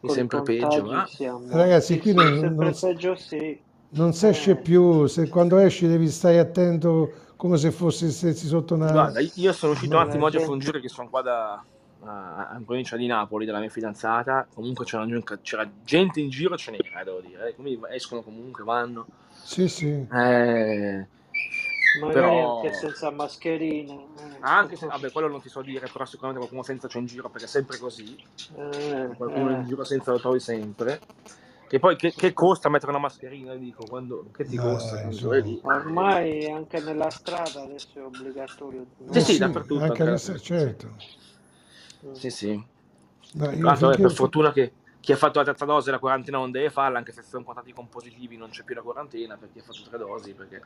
mi 0.00 0.10
sempre 0.10 0.42
peggio, 0.42 0.84
va? 0.84 1.06
siamo- 1.08 1.46
Ragazzi, 1.48 1.98
qui 1.98 2.12
non- 2.12 2.38
sempre 2.38 2.64
non- 2.66 2.74
peggio 2.78 3.14
sì. 3.14 3.60
Non 3.90 4.12
si 4.12 4.26
esce 4.26 4.50
Eh. 4.50 4.56
più, 4.56 5.06
se 5.06 5.28
quando 5.30 5.56
esci 5.56 5.86
devi 5.86 6.08
stare 6.10 6.38
attento 6.38 7.10
come 7.38 7.56
se 7.56 7.70
fossi 7.70 8.10
stessi 8.10 8.46
sotto 8.48 8.74
una... 8.74 8.90
Guarda, 8.90 9.20
io 9.20 9.52
sono 9.52 9.72
uscito 9.72 9.94
un 9.96 10.02
attimo 10.02 10.24
oggi 10.26 10.36
a 10.36 10.40
fare 10.40 10.52
un 10.52 10.58
giro 10.58 10.80
che 10.80 10.88
sono 10.88 11.08
qua 11.08 11.22
da, 11.22 11.64
a- 12.02 12.54
in 12.58 12.64
provincia 12.64 12.96
di 12.96 13.06
Napoli 13.06 13.46
dalla 13.46 13.60
mia 13.60 13.68
fidanzata. 13.70 14.48
Comunque 14.52 14.84
c'era, 14.84 15.06
c'era 15.40 15.70
gente 15.84 16.18
in 16.20 16.30
giro, 16.30 16.56
ce 16.56 16.72
n'era, 16.72 17.04
devo 17.04 17.20
dire. 17.20 17.50
eh. 17.50 17.54
Quindi 17.54 17.78
escono 17.90 18.22
comunque, 18.22 18.64
vanno. 18.64 19.06
Sì, 19.30 19.68
sì. 19.68 19.86
Eh, 20.12 21.06
Magari 22.00 22.12
Però- 22.20 22.56
anche 22.60 22.74
senza 22.74 23.10
mascherine. 23.10 23.92
eh. 23.92 24.36
anche 24.40 24.74
se, 24.76 24.86
vabbè, 24.86 25.10
quello 25.12 25.28
non 25.28 25.40
ti 25.40 25.48
so 25.48 25.62
dire, 25.62 25.88
però 25.90 26.04
sicuramente 26.04 26.38
qualcuno 26.40 26.62
senza 26.62 26.86
c'è 26.88 26.98
in 26.98 27.06
giro 27.06 27.30
perché 27.30 27.46
è 27.46 27.48
sempre 27.48 27.78
così. 27.78 28.14
Eh, 28.56 29.08
Qualcuno 29.16 29.50
eh. 29.50 29.54
in 29.54 29.64
giro 29.66 29.84
senza 29.84 30.10
lo 30.10 30.18
trovi 30.18 30.40
sempre. 30.40 31.00
E 31.70 31.78
poi 31.78 31.96
che, 31.96 32.12
che 32.12 32.32
costa 32.32 32.68
mettere 32.70 32.90
una 32.92 33.00
mascherina? 33.00 33.54
Dico, 33.54 33.84
quando, 33.86 34.24
che 34.32 34.46
ti 34.46 34.56
No, 34.56 34.62
costa? 34.62 35.00
eh? 35.02 35.58
Ormai 35.62 36.50
anche 36.50 36.80
nella 36.80 37.10
strada 37.10 37.62
adesso 37.62 37.98
è 37.98 38.02
obbligatorio. 38.02 38.86
no? 38.98 39.12
Sì, 39.12 39.18
Eh 39.18 39.24
sì, 39.24 39.38
dappertutto, 39.38 39.82
Anche 39.84 40.02
adesso, 40.02 40.38
certo. 40.38 40.88
Sì, 42.12 42.30
sì. 42.30 42.60
No, 43.34 43.50
l'altro, 43.60 43.88
finché- 43.90 44.02
per 44.02 44.12
fortuna 44.12 44.52
che 44.52 44.72
chi 45.00 45.12
ha 45.12 45.16
fatto 45.16 45.38
la 45.38 45.44
terza 45.44 45.64
dose 45.64 45.90
la 45.90 45.98
quarantena 45.98 46.38
non 46.38 46.50
deve 46.50 46.70
farla, 46.70 46.98
anche 46.98 47.12
se 47.12 47.22
sono 47.22 47.44
contati 47.44 47.72
con 47.72 47.88
positivi 47.88 48.36
non 48.36 48.50
c'è 48.50 48.62
più 48.64 48.74
la 48.74 48.82
quarantena 48.82 49.36
per 49.36 49.50
chi 49.52 49.58
ha 49.58 49.62
fatto 49.62 49.82
tre 49.82 49.98
dosi, 49.98 50.32
perché 50.32 50.62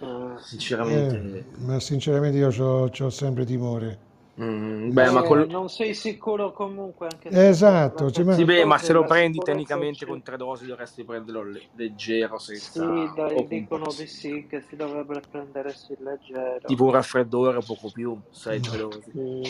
Eh, 0.00 0.38
sinceramente... 0.42 1.16
Eh, 1.18 1.44
ma 1.58 1.80
sinceramente 1.80 2.36
io 2.38 2.48
ho 2.48 3.10
sempre 3.10 3.44
timore. 3.44 4.03
Mm, 4.40 4.90
beh, 4.92 5.10
ma 5.10 5.22
eh, 5.22 5.26
col- 5.26 5.46
Non 5.48 5.68
sei 5.68 5.94
sicuro 5.94 6.52
comunque 6.52 7.08
anche 7.10 7.30
se- 7.30 7.48
Esatto, 7.48 8.10
ma- 8.24 8.34
Sì, 8.34 8.44
beh, 8.44 8.64
ma 8.64 8.78
se 8.78 8.92
lo 8.92 9.04
prendi 9.04 9.38
tecnicamente 9.38 10.06
con 10.06 10.22
tre 10.22 10.36
dosi 10.36 10.66
dovresti 10.66 11.04
prenderlo 11.04 11.42
le- 11.44 11.68
leggero, 11.72 12.38
senza... 12.38 12.82
Sì, 12.82 13.10
dai, 13.14 13.46
dicono 13.46 13.86
di 13.96 14.06
sì, 14.06 14.46
che 14.48 14.60
si 14.68 14.76
dovrebbe 14.76 15.20
prendere 15.30 15.72
sì 15.74 15.94
leggero. 15.98 16.66
Tipo 16.66 16.84
un 16.84 16.90
raffreddore 16.92 17.58
o 17.58 17.62
poco 17.62 17.90
più, 17.92 18.18
sei 18.30 18.60
tre 18.60 18.78
No. 18.78 18.88
dosi. 18.88 19.12
Mm. 19.16 19.42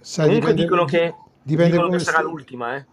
sai, 0.00 0.26
Comunque 0.26 0.52
dipende- 0.54 0.62
dicono 0.62 0.84
che, 0.84 1.14
dipende 1.42 1.72
dicono 1.72 1.90
che 1.90 1.98
sarà 2.00 2.20
l'ultima, 2.22 2.76
eh. 2.76 2.86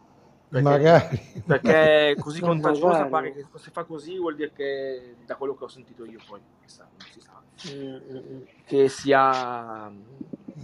Perché- 0.48 0.70
Magari. 0.70 1.22
perché 1.46 2.16
così 2.22 2.40
Ma 2.40 2.48
contagiosa 2.48 2.88
magari. 2.88 3.10
pare 3.10 3.34
che 3.34 3.46
se 3.58 3.72
fa 3.72 3.84
così 3.84 4.18
vuol 4.18 4.36
dire 4.36 4.54
che 4.54 5.16
da 5.26 5.36
quello 5.36 5.56
che 5.56 5.64
ho 5.66 5.68
sentito 5.68 6.06
io 6.06 6.20
poi 6.26 6.40
chissà, 6.64 6.88
non 6.90 7.08
si 7.12 7.20
sa 7.20 7.34
Mm, 7.74 7.96
mm, 7.96 8.16
mm. 8.18 8.42
che 8.66 8.88
sia 8.90 9.92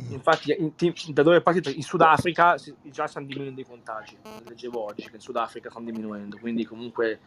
infatti 0.10 0.56
in- 0.58 0.74
da 1.10 1.24
dove 1.24 1.38
è 1.38 1.42
partito? 1.42 1.70
In 1.70 1.84
Sudafrica 1.84 2.56
già 2.82 3.08
stanno 3.08 3.26
diminuendo 3.26 3.62
i 3.62 3.66
contagi. 3.66 4.18
Leggevo 4.48 4.84
oggi 4.86 5.10
che 5.10 5.16
in 5.16 5.22
Sudafrica 5.22 5.70
stanno 5.70 5.86
diminuendo 5.86 6.38
quindi 6.38 6.66
comunque 6.66 7.20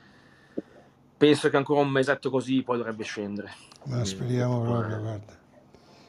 penso 1.16 1.49
che 1.49 1.57
ancora 1.57 1.81
un 1.81 1.90
mesetto 1.90 2.31
così 2.31 2.62
poi 2.62 2.76
dovrebbe 2.78 3.04
scendere. 3.04 3.52
Ma 3.85 4.04
speriamo 4.04 4.61
Eh, 4.61 4.64
proprio, 4.64 5.00
guarda. 5.00 5.38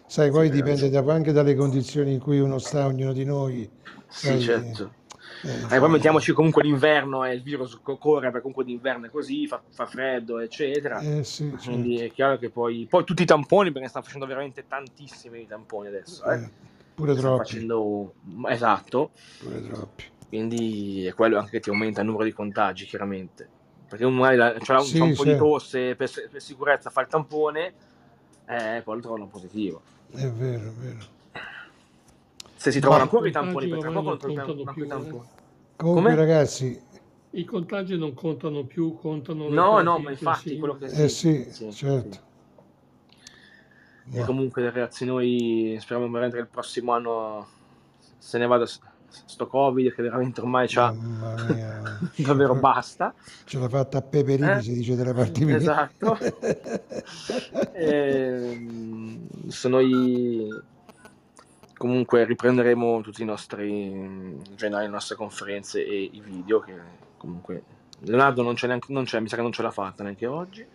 Sai, 0.08 0.30
poi 0.32 0.50
dipende 0.50 0.90
da- 0.90 1.14
anche 1.14 1.32
dalle 1.32 1.56
condizioni 1.56 2.14
in 2.14 2.20
cui 2.20 2.40
uno 2.40 2.60
sta, 2.60 2.86
ognuno 2.86 3.14
di 3.14 3.26
noi. 3.26 3.70
sì 4.08 4.28
sai, 4.28 4.42
certo 4.42 5.04
eh, 5.44 5.76
e 5.76 5.80
poi 5.80 5.90
mettiamoci 5.90 6.32
comunque 6.34 6.64
l'inverno 6.64 7.24
e 7.24 7.34
il 7.34 7.42
virus 7.42 7.80
co- 7.82 7.98
corre 7.98 8.26
perché 8.28 8.40
comunque 8.42 8.64
d'inverno 8.64 9.08
è 9.08 9.10
così 9.10 9.48
fa, 9.48 9.62
fa 9.70 9.86
freddo 9.86 10.40
eccetera 10.40 11.00
eh, 11.00 11.24
sì, 11.24 11.50
certo. 11.50 11.66
Quindi 11.66 12.00
è 12.00 12.12
chiaro 12.12 12.38
che 12.38 12.50
poi, 12.50 12.86
poi 12.90 13.04
tutti 13.04 13.22
i 13.22 13.26
tamponi, 13.26 13.72
perché 13.72 13.88
stanno 13.88 14.04
facendo 14.06 14.26
veramente 14.26 14.66
tantissimi 14.68 15.42
i 15.42 15.48
tamponi 15.48 15.88
adesso, 15.88 16.24
eh. 16.30 16.36
Eh, 16.36 16.50
pure 16.94 17.14
Stanno 17.14 17.36
troppi, 17.36 17.46
facendo 17.48 18.14
esatto, 18.48 19.12
pure 19.40 19.62
troppi. 19.68 20.04
quindi 20.28 21.06
è 21.06 21.14
quello 21.14 21.38
anche 21.38 21.52
che 21.52 21.60
ti 21.60 21.70
aumenta 21.70 22.02
il 22.02 22.08
numero 22.08 22.24
di 22.24 22.34
contagi, 22.34 22.86
chiaramente. 22.86 23.50
Perché 23.88 24.06
magari 24.08 24.36
la- 24.38 24.56
un, 24.58 24.82
Sì, 24.84 25.00
un 25.00 25.14
po' 25.14 25.24
sì. 25.24 25.30
di 25.30 25.38
tosse 25.38 25.96
per, 25.96 26.10
per 26.32 26.42
sicurezza 26.42 26.90
fa 26.90 27.02
il 27.02 27.08
tampone, 27.08 27.74
eh, 28.48 28.82
poi 28.84 28.96
lo 28.96 29.02
trovano 29.02 29.28
positivo. 29.28 29.82
È 30.12 30.28
vero, 30.30 30.70
è 30.70 30.72
vero. 30.74 31.14
Se 32.66 32.72
si 32.72 32.80
trovano 32.80 33.04
ancora 33.04 33.28
i 33.28 33.32
tamponi, 33.32 33.68
perché 33.68 33.90
tra 33.92 33.92
poco 33.92 34.28
non 34.28 34.32
i 34.32 34.74
più, 34.74 34.88
tamponi. 34.88 35.28
Comunque, 35.78 36.02
Come? 36.02 36.16
ragazzi, 36.16 36.82
I 37.30 37.44
contagi 37.44 37.96
non 37.96 38.16
contano 38.16 38.64
più, 38.64 38.96
contano 38.96 39.50
No, 39.50 39.82
no, 39.82 40.00
ma 40.00 40.10
infatti 40.10 40.50
sì. 40.50 40.58
quello 40.58 40.76
che 40.76 40.86
eh 40.86 41.08
sì, 41.08 41.46
sì, 41.52 41.72
certo. 41.72 42.18
E 44.12 44.18
Ma- 44.20 44.26
comunque 44.26 44.64
ragazzi 44.64 45.06
noi 45.06 45.78
speriamo 45.80 46.10
veramente 46.10 46.38
che 46.38 46.42
il 46.44 46.50
prossimo 46.50 46.94
anno 46.94 47.48
se 48.18 48.40
ne 48.40 48.48
vada 48.48 48.66
sto 48.66 49.46
covid 49.46 49.94
che 49.94 50.02
veramente 50.02 50.42
ormai 50.42 50.68
c'ha 50.68 50.92
davvero 52.18 52.56
basta 52.56 53.14
Ce 53.46 53.60
l'ha 53.60 53.70
fatta 53.70 54.00
a 54.00 54.02
Peperini, 54.02 54.50
Eh? 54.58 54.62
si 54.62 54.74
dice 54.74 54.96
dalla 54.96 55.14
parte 55.14 55.46
mia. 55.46 55.56
Esatto. 55.56 56.18
Ehm, 57.78 59.50
se 59.50 59.68
noi 59.68 60.48
comunque 61.86 62.26
riprenderemo 62.26 63.02
tutti 63.02 63.22
i 63.22 63.26
nostri 63.26 64.42
generale 64.56 64.86
le 64.86 64.92
nostre 64.92 65.16
conferenze 65.16 65.86
e 65.86 66.10
i 66.14 66.20
video 66.20 66.60
che 66.60 66.74
comunque 67.16 67.62
Leonardo 68.00 68.42
non 68.42 68.56
c'è 68.56 68.66
neanche 68.66 68.92
non 68.92 69.04
c'è 69.04 69.20
mi 69.20 69.30
sa 69.30 69.36
che 69.36 69.44
non 69.44 69.52
ce 69.52 69.62
l'ha 69.62 69.70
fatta 69.70 70.02
neanche 70.02 70.26
oggi. 70.26 70.66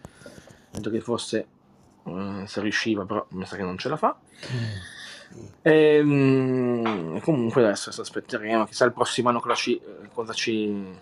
Detto 0.70 0.88
che 0.88 1.00
forse 1.00 1.46
eh, 2.04 2.44
se 2.46 2.60
riusciva 2.60 3.04
però 3.04 3.26
mi 3.30 3.44
sa 3.44 3.56
che 3.56 3.62
non 3.62 3.76
ce 3.76 3.88
la 3.88 3.96
fa. 3.96 4.16
Ehm, 5.62 7.16
e 7.16 7.20
comunque 7.20 7.64
adesso 7.64 7.90
aspetteremo 7.90 8.66
chissà 8.66 8.84
il 8.84 8.92
prossimo 8.92 9.30
anno 9.30 9.40
cosa 9.40 9.54
ci, 9.54 9.76
eh, 9.76 10.08
cosa 10.12 10.32
ci 10.32 10.96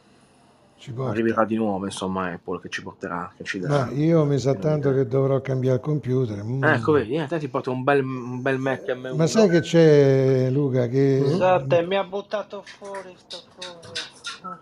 Ci 0.78 0.92
porta. 0.92 1.10
arriverà 1.10 1.44
di 1.44 1.56
nuovo 1.56 1.84
insomma 1.86 2.30
Apple 2.32 2.60
che 2.60 2.68
ci 2.68 2.82
porterà 2.82 3.32
che 3.36 3.42
ci 3.42 3.58
darà 3.58 3.86
Ma 3.86 3.90
io 3.90 4.24
mi 4.24 4.38
sa 4.38 4.54
tanto 4.54 4.92
che 4.94 5.06
dovrò 5.06 5.40
cambiare 5.40 5.76
il 5.76 5.82
computer. 5.82 6.42
Mm. 6.44 6.62
Ecco, 6.62 6.92
vedi, 6.92 7.16
eh, 7.16 7.26
te 7.26 7.38
ti 7.38 7.48
porto 7.48 7.72
un 7.72 7.82
bel, 7.82 8.02
un 8.04 8.40
bel 8.40 8.58
Mac 8.58 8.82
M1. 8.86 9.16
Ma 9.16 9.26
sai 9.26 9.48
che 9.48 9.60
c'è, 9.60 10.48
Luca? 10.50 10.86
Che... 10.86 11.20
Scusate, 11.26 11.82
mi 11.84 11.96
ha 11.96 12.04
buttato 12.04 12.62
fuori 12.64 13.12
sto 13.16 13.38
coso. 13.56 13.92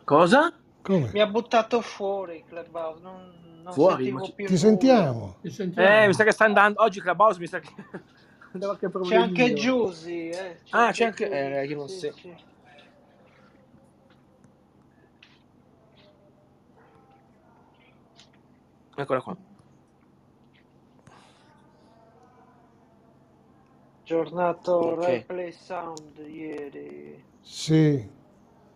Cosa? 0.04 0.52
Come? 0.80 1.11
Mi 1.12 1.20
ha 1.20 1.26
buttato 1.26 1.80
fuori 1.82 2.44
Clubhouse, 2.49 3.00
non, 3.02 3.32
non 3.62 3.73
Fuori? 3.75 4.04
sentivo 4.04 4.18
Ma 4.18 4.25
ci- 4.25 4.32
più 4.32 4.46
Ti 4.46 4.56
sentiamo. 4.56 5.37
Ci 5.42 5.50
sentiamo. 5.50 5.88
Eh, 6.02 6.06
mi 6.06 6.14
sa 6.14 6.25
che 6.25 6.30
sta 6.32 6.44
andando. 6.44 6.80
Oggi 6.82 7.00
Clubhouse 7.00 7.38
mi 7.40 7.46
sa 7.46 7.58
che. 7.61 7.68
da 8.52 8.75
qualche 8.75 8.90
C'è 9.02 9.16
anche 9.16 9.52
Giusy, 9.52 10.28
eh. 10.30 10.61
Ah, 10.70 10.92
c'è 10.92 11.04
anche- 11.04 11.25
Giusy, 11.26 11.37
eh, 11.38 11.66
io 11.66 11.76
non 11.76 11.88
sì, 11.88 11.99
so. 11.99 12.12
sì. 12.16 12.35
Eccola 18.98 19.20
qua. 19.20 19.36
Giornato 24.04 24.72
Ok. 24.72 25.04
replay 25.04 25.52
sound 25.52 26.16
ieri. 26.26 27.22
Sì. 27.42 28.08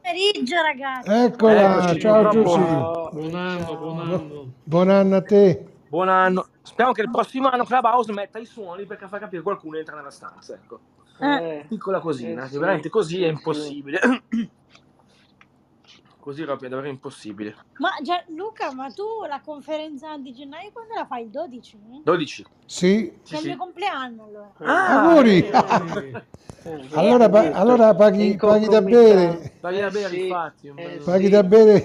pomeriggio, 0.02 0.60
ragazzi. 0.60 1.10
Eccola, 1.10 1.78
Eccoci, 1.78 2.00
ciao 2.00 2.28
Giussi. 2.28 2.58
Buon 2.58 3.34
anno, 3.34 3.76
buon 3.76 4.00
anno. 4.00 4.52
Buon 4.62 4.90
anno 4.90 5.16
a 5.16 5.22
te. 5.22 5.66
Buon 5.88 6.08
anno. 6.10 6.48
Speriamo 6.62 6.92
che 6.92 7.00
il 7.00 7.10
prossimo 7.10 7.48
anno 7.48 7.64
Clubhouse 7.64 8.12
metta 8.12 8.38
i 8.38 8.44
suoni 8.44 8.84
perché 8.84 9.08
fa 9.08 9.18
capire 9.18 9.38
che 9.38 9.42
qualcuno 9.42 9.78
entra 9.78 9.96
nella 9.96 10.10
stanza. 10.10 10.54
Ecco. 10.54 10.80
Eh, 11.18 11.64
Piccola 11.66 12.00
cosina, 12.00 12.44
Eh, 12.44 12.48
sì, 12.48 12.58
veramente 12.58 12.88
così 12.90 13.16
sì, 13.16 13.22
è 13.24 13.34
sì. 13.34 13.40
Così 16.20 16.42
era 16.42 16.54
davvero 16.54 16.86
impossibile. 16.86 17.56
Ma 17.78 17.90
Luca, 18.36 18.72
ma 18.72 18.90
tu 18.90 19.04
la 19.26 19.40
conferenza 19.42 20.16
di 20.18 20.32
gennaio 20.32 20.70
quando 20.70 20.92
la 20.94 21.06
fai? 21.06 21.24
Il 21.24 21.30
12? 21.30 21.78
12. 22.04 22.44
Sì, 22.66 23.10
Sì, 23.22 23.22
Che 23.24 23.34
è 23.34 23.36
il 23.36 23.42
sì. 23.42 23.48
mio 23.48 23.56
compleanno 23.56 24.24
allora. 24.24 24.52
Ah, 24.58 25.00
Auguri! 25.00 25.38
Eh, 25.46 26.24
Eh, 26.62 26.88
allora, 26.94 27.30
pa- 27.30 27.52
allora 27.52 27.94
paghi, 27.94 28.36
paghi 28.36 28.68
da 28.68 28.82
bere, 28.82 29.54
Dai 29.62 29.80
da 29.80 29.86
Eh 29.86 29.90
bere, 29.90 30.08
sì, 30.14 30.22
infatti. 30.24 30.68
eh 30.76 31.00
paghi 31.02 31.24
sì. 31.24 31.30
da 31.30 31.42
bere 31.42 31.82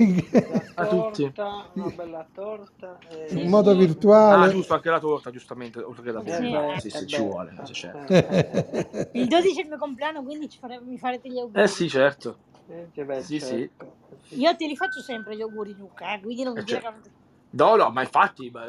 La 0.49 0.63
A 0.75 0.85
tutti. 0.87 1.23
torta, 1.23 1.71
una 1.75 1.89
bella 1.91 2.27
torta. 2.33 2.99
eh, 3.09 3.27
in 3.29 3.39
Sì, 3.43 3.47
modo 3.47 3.71
sì. 3.71 3.77
Ah, 3.77 3.79
virtuale. 3.79 4.49
giusto, 4.51 4.73
anche 4.73 4.89
la 4.89 4.99
torta, 4.99 5.31
giustamente, 5.31 5.79
oltre 5.81 6.03
che 6.03 6.11
da 6.11 6.19
eh 6.19 6.23
bere. 6.23 6.49
beh, 6.49 6.79
Sì, 6.79 6.87
eh 6.87 6.91
sì, 6.91 7.07
ci 7.07 7.21
vuole. 7.21 7.53
sì, 7.63 7.73
certo. 7.73 8.13
eh, 8.13 8.49
eh, 8.51 8.67
eh, 8.81 9.09
Il 9.13 9.27
12 9.29 9.59
è 9.59 9.61
il 9.61 9.67
mio 9.69 9.77
compleanno, 9.77 10.23
quindi 10.23 10.49
ci 10.49 10.59
fare- 10.59 10.81
mi 10.81 10.97
farete 10.97 11.29
gli 11.29 11.39
auguri. 11.39 11.61
Eh 11.63 11.67
sì, 11.67 11.87
certo. 11.87 12.39
Eh, 12.67 13.03
beh, 13.05 13.21
Sì, 13.21 13.39
sì. 13.39 13.69
certo. 13.79 13.93
Io 14.35 14.55
te 14.55 14.67
li 14.67 14.75
faccio 14.75 15.01
sempre 15.01 15.35
gli 15.35 15.41
auguri, 15.41 15.75
Luca, 15.77 16.13
eh, 16.13 16.19
quindi 16.19 16.43
non 16.43 16.53
mi 16.53 16.59
Eh, 16.61 16.63
dire 16.63 16.79
certo. 16.81 17.01
che 17.01 17.09
No, 17.51 17.75
no, 17.75 17.89
ma 17.89 18.01
infatti, 18.01 18.49
ma- 18.49 18.65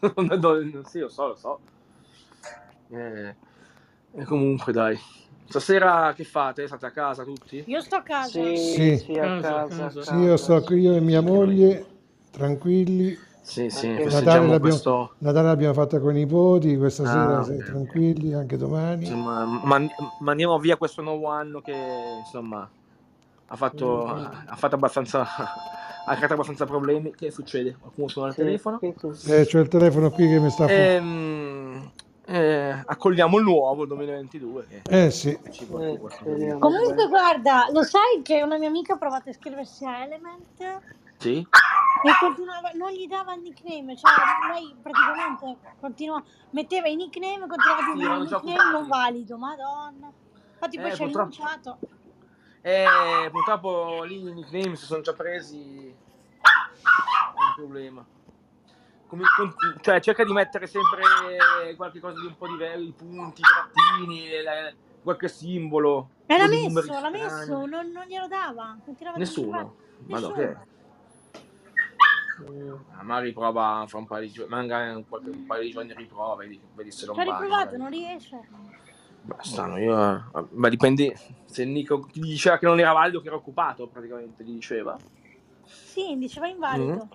sì, 0.86 0.98
lo 1.00 1.08
so, 1.08 1.26
lo 1.26 1.34
so. 1.36 1.60
Eh, 2.88 3.34
e 4.12 4.24
comunque, 4.24 4.72
dai. 4.72 4.98
Stasera 5.48 6.12
che 6.14 6.24
fate? 6.24 6.66
State 6.66 6.86
a 6.86 6.90
casa 6.90 7.24
tutti? 7.24 7.62
Io 7.66 7.80
sto 7.80 7.96
a 7.96 8.02
casa. 8.02 8.28
Sì, 8.28 8.56
Sì. 8.56 8.96
sì, 8.96 9.18
a 9.18 9.38
Casa. 9.40 9.90
Sì, 10.02 10.14
io 10.14 10.36
sto 10.36 10.62
qui, 10.62 10.80
io 10.80 10.94
e 10.94 11.00
mia 11.00 11.20
moglie, 11.20 11.84
tranquilli. 12.30 13.18
Sì, 13.42 13.68
sì, 13.68 13.88
Natale 13.88 14.10
l'abbiamo, 14.10 14.58
questo... 14.60 15.14
Natale 15.18 15.48
l'abbiamo 15.48 15.74
fatta 15.74 16.00
con 16.00 16.16
i 16.16 16.20
nipoti, 16.20 16.76
questa 16.76 17.04
Ah, 17.06 17.12
sera 17.12 17.40
ok. 17.40 17.64
tranquilli, 17.64 18.32
anche 18.32 18.56
domani. 18.56 19.02
Insomma, 19.02 19.44
man- 19.44 19.90
mandiamo 20.18 20.58
via 20.58 20.76
questo 20.76 21.02
nuovo 21.02 21.28
anno 21.28 21.60
che, 21.60 22.14
insomma, 22.18 22.70
ha 23.46 23.56
fatto, 23.56 24.06
Mm. 24.06 24.24
ha 24.48 24.56
fatto 24.56 24.74
abbastanza... 24.74 25.26
ha 26.04 26.14
creato 26.16 26.34
abbastanza 26.34 26.66
problemi. 26.66 27.12
Che 27.14 27.30
succede? 27.30 27.76
Qualcuno 27.78 28.08
suona 28.08 28.28
il 28.28 28.34
Sì, 28.34 28.40
telefono? 28.40 28.78
sì, 28.78 28.94
sì. 29.12 29.32
Eh, 29.32 29.46
c'ho 29.46 29.58
il 29.60 29.68
telefono 29.68 30.10
qui 30.10 30.28
che 30.28 30.38
mi 30.40 30.50
sta... 30.50 30.66
Ehm, 30.66 31.92
eh, 32.24 32.82
accogliamo 32.84 33.38
il 33.38 33.44
nuovo, 33.44 33.82
il 33.82 33.88
2022, 33.88 34.66
che 34.66 34.82
Eh 34.86 35.10
sì, 35.10 35.30
Eh, 35.30 35.98
Comunque, 36.58 37.08
guarda, 37.08 37.66
lo 37.70 37.82
sai 37.82 38.22
che 38.22 38.42
una 38.42 38.58
mia 38.58 38.68
amica 38.68 38.94
ha 38.94 38.98
provato 38.98 39.28
a 39.28 39.32
iscriversi 39.32 39.84
a 39.84 40.02
Element 40.04 40.56
Sì? 41.18 41.38
e 42.04 42.10
continuava, 42.20 42.70
non 42.74 42.90
gli 42.90 43.06
dava 43.06 43.34
il 43.34 43.42
nickname, 43.42 43.96
cioè 43.96 44.10
lei 44.52 44.74
praticamente 44.82 45.58
continua, 45.80 46.22
metteva 46.50 46.88
i 46.88 46.96
nickname 46.96 47.44
e 47.44 47.48
continuava 47.48 47.80
a 47.82 47.84
Sì, 47.86 47.92
dire 47.94 48.04
erano 48.06 48.22
il 48.22 48.30
nickname 48.30 48.70
non 48.70 48.88
valido, 48.88 49.36
madonna. 49.36 50.12
Infatti 50.52 50.78
poi 50.78 50.90
Eh, 50.90 50.94
ci 50.94 51.02
ha 51.02 51.04
purtroppo- 51.06 51.30
rinunciato. 51.34 51.78
Eh, 52.62 53.28
purtroppo 53.30 54.04
lì 54.04 54.20
i 54.20 54.32
nickname 54.32 54.76
si 54.76 54.84
sono 54.86 55.02
già 55.02 55.12
presi. 55.14 55.88
È 55.88 57.40
un 57.40 57.54
problema. 57.56 58.06
Come- 59.08 59.24
con- 59.36 59.54
cioè, 59.80 60.00
cerca 60.00 60.24
di 60.24 60.32
mettere 60.32 60.66
sempre 60.66 61.02
qualche 61.76 62.00
cosa 62.00 62.18
di 62.20 62.26
un 62.26 62.36
po' 62.36 62.46
diverso, 62.48 62.80
i 62.82 62.92
punti, 62.96 63.40
i 63.40 63.44
trattini, 63.44 64.28
le- 64.28 64.76
qualche 65.02 65.28
simbolo. 65.28 66.08
E 66.26 66.38
l'ha 66.38 66.46
messo, 66.46 67.00
l'ha 67.00 67.10
messo, 67.10 67.66
non, 67.66 67.90
non 67.90 68.04
glielo 68.06 68.28
dava. 68.28 68.78
Continuava 68.84 69.18
Nessuno. 69.18 69.74
Ma 70.06 70.18
no, 70.18 70.28
Nessuno. 70.28 70.34
che? 70.34 70.56
Ah, 72.96 73.02
Ma 73.02 73.18
riprova 73.20 73.84
fra 73.86 73.98
un 73.98 74.06
paio 74.06 74.22
di 74.26 74.32
giorni, 74.32 74.50
magari 74.54 75.04
qualche 75.08 75.30
un 75.30 75.46
paio 75.46 75.62
di 75.62 75.70
giorni 75.70 75.94
riprova, 75.94 76.36
vedi, 76.36 76.60
vedi 76.74 76.90
se 76.90 77.06
non 77.06 77.14
Ci 77.16 77.20
ha 77.20 77.24
va. 77.24 77.38
riprovato, 77.38 77.76
non 77.76 77.90
riesce. 77.90 78.40
Bastano, 79.22 79.78
io... 79.78 80.30
Ma 80.50 80.68
dipende 80.68 81.16
se 81.44 81.64
Nico 81.64 82.06
gli 82.12 82.20
diceva 82.22 82.58
che 82.58 82.66
non 82.66 82.78
era 82.80 82.92
valido, 82.92 83.20
che 83.20 83.28
era 83.28 83.36
occupato 83.36 83.86
praticamente, 83.86 84.42
gli 84.44 84.52
diceva. 84.54 84.96
Sì, 85.64 86.16
diceva 86.18 86.48
invalido. 86.48 87.08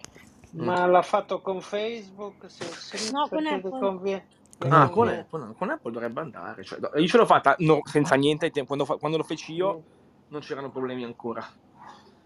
Ma 0.52 0.86
l'ha 0.86 1.02
fatto 1.02 1.42
con 1.42 1.60
Facebook? 1.62 2.50
Sì, 2.50 2.64
sì, 2.64 3.12
No, 3.12 3.28
con 3.28 3.46
Apple. 3.46 3.70
Con 3.70 4.74
Ah, 4.74 4.90
con 4.90 5.08
Apple, 5.08 5.40
no, 5.40 5.54
con 5.54 5.70
Apple 5.70 5.92
dovrebbe 5.92 6.20
andare. 6.22 6.64
Cioè, 6.64 6.80
no, 6.80 6.90
io 6.96 7.06
ce 7.08 7.18
l'ho 7.18 7.26
fatta 7.28 7.56
no, 7.60 7.82
senza 7.84 8.16
niente. 8.16 8.50
Quando, 8.66 8.86
quando 8.86 9.18
lo 9.18 9.24
feci 9.24 9.54
io 9.54 9.84
non 10.30 10.42
c'erano 10.42 10.72
problemi 10.72 11.04
ancora. 11.04 11.46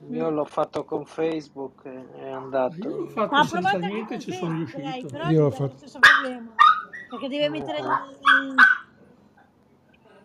Io 0.09 0.29
l'ho 0.29 0.45
fatto 0.45 0.85
con 0.85 1.05
Facebook 1.05 1.83
e 1.85 2.05
è 2.19 2.29
andato. 2.29 2.75
Io 2.77 2.89
l'ho 2.89 3.11
Ma 3.15 3.27
fatto 3.27 3.35
ha 3.35 3.43
senza 3.43 3.77
niente 3.77 4.17
ci 4.19 4.31
sono 4.31 4.51
lei, 4.51 4.57
riuscito. 4.59 5.07
però 5.07 5.29
Io 5.29 5.41
l'ho 5.41 5.51
fatto. 5.51 5.63
lo 5.71 5.77
stesso 5.77 5.99
problema. 5.99 6.53
Perché 7.09 7.27
deve 7.27 7.49
mettere 7.49 7.79
il, 7.79 7.85
il 7.85 8.55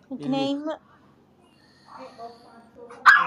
nickname. 0.09 0.81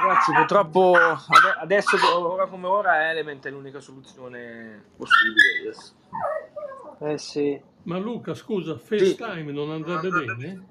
Ragazzi, 0.02 0.32
purtroppo 0.34 0.94
ade- 0.96 1.58
adesso, 1.60 1.98
ora 2.18 2.48
come 2.48 2.68
ora, 2.68 3.10
Element 3.10 3.46
è 3.46 3.50
l'unica 3.50 3.80
soluzione 3.80 4.84
possibile. 4.96 5.60
adesso. 5.62 5.94
Eh 7.02 7.18
sì, 7.18 7.62
Ma 7.84 7.98
Luca, 7.98 8.34
scusa, 8.34 8.78
FaceTime 8.78 9.52
non 9.52 9.72
andrebbe 9.72 10.10
bene? 10.10 10.68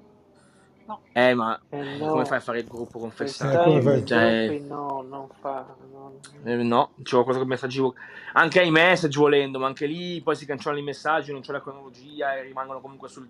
Eh, 1.11 1.33
ma 1.33 1.59
eh 1.69 1.97
no. 1.97 2.07
come 2.07 2.25
fai 2.25 2.37
a 2.37 2.41
fare 2.41 2.59
il 2.59 2.67
gruppo 2.67 2.99
con 2.99 3.11
FaceTime 3.11 3.81
fai? 3.81 3.81
FaceTime? 3.81 4.45
proprio 4.45 4.75
no, 4.75 5.01
non 5.01 5.29
fa. 5.39 5.75
non- 5.91 6.19
Eh, 6.43 6.55
no, 6.63 6.91
c'è 7.03 7.13
qualcosa 7.13 7.39
con 7.39 7.47
messaggi 7.47 7.79
vo- 7.79 7.95
anche 8.33 8.59
ai 8.59 8.71
message 8.71 9.19
volendo, 9.19 9.59
ma 9.59 9.67
anche 9.67 9.85
lì 9.85 10.21
poi 10.21 10.35
si 10.35 10.45
cancellano 10.45 10.79
i 10.79 10.83
messaggi, 10.85 11.31
non 11.31 11.41
c'è 11.41 11.51
la 11.51 11.61
cronologia 11.61 12.35
e 12.35 12.43
rimangono 12.43 12.79
comunque 12.79 13.09
sul, 13.09 13.27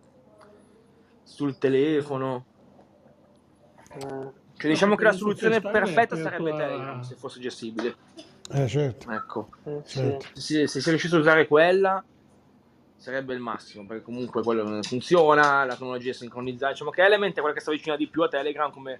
sul 1.24 1.58
telefono. 1.58 2.46
Eh, 4.00 4.32
Cioè, 4.58 4.70
diciamo 4.72 4.96
che 4.96 5.04
la 5.04 5.12
soluzione 5.12 5.62
perfetta 5.62 6.16
sarebbe 6.16 6.52
Telegram 6.56 7.02
se 7.02 7.16
fosse 7.16 7.40
gestibile. 7.40 7.96
Eh 8.52 8.68
certo, 8.68 9.12
Ecco, 9.12 9.50
eh, 9.66 9.82
sì. 9.84 9.98
certo. 10.00 10.26
se, 10.34 10.68
se 10.68 10.82
si 10.82 10.90
riuscisse 10.90 11.16
a 11.16 11.20
usare 11.20 11.48
quella 11.48 12.04
sarebbe 12.96 13.34
il 13.34 13.40
massimo, 13.40 13.86
perché 13.86 14.04
comunque 14.04 14.44
quello 14.44 14.82
funziona, 14.84 15.64
la 15.66 15.76
cronologia 15.76 16.10
è 16.10 16.14
sincronizzata. 16.14 16.72
Diciamo 16.72 16.90
che 16.90 17.04
Element 17.04 17.36
è 17.38 17.40
quella 17.40 17.54
che 17.56 17.62
sta 17.62 17.72
vicina 17.72 17.96
di 17.96 18.08
più 18.08 18.24
a 18.24 18.28
Telegram 18.28 18.72
come 18.72 19.00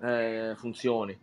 eh, 0.00 0.52
funzioni. 0.56 1.18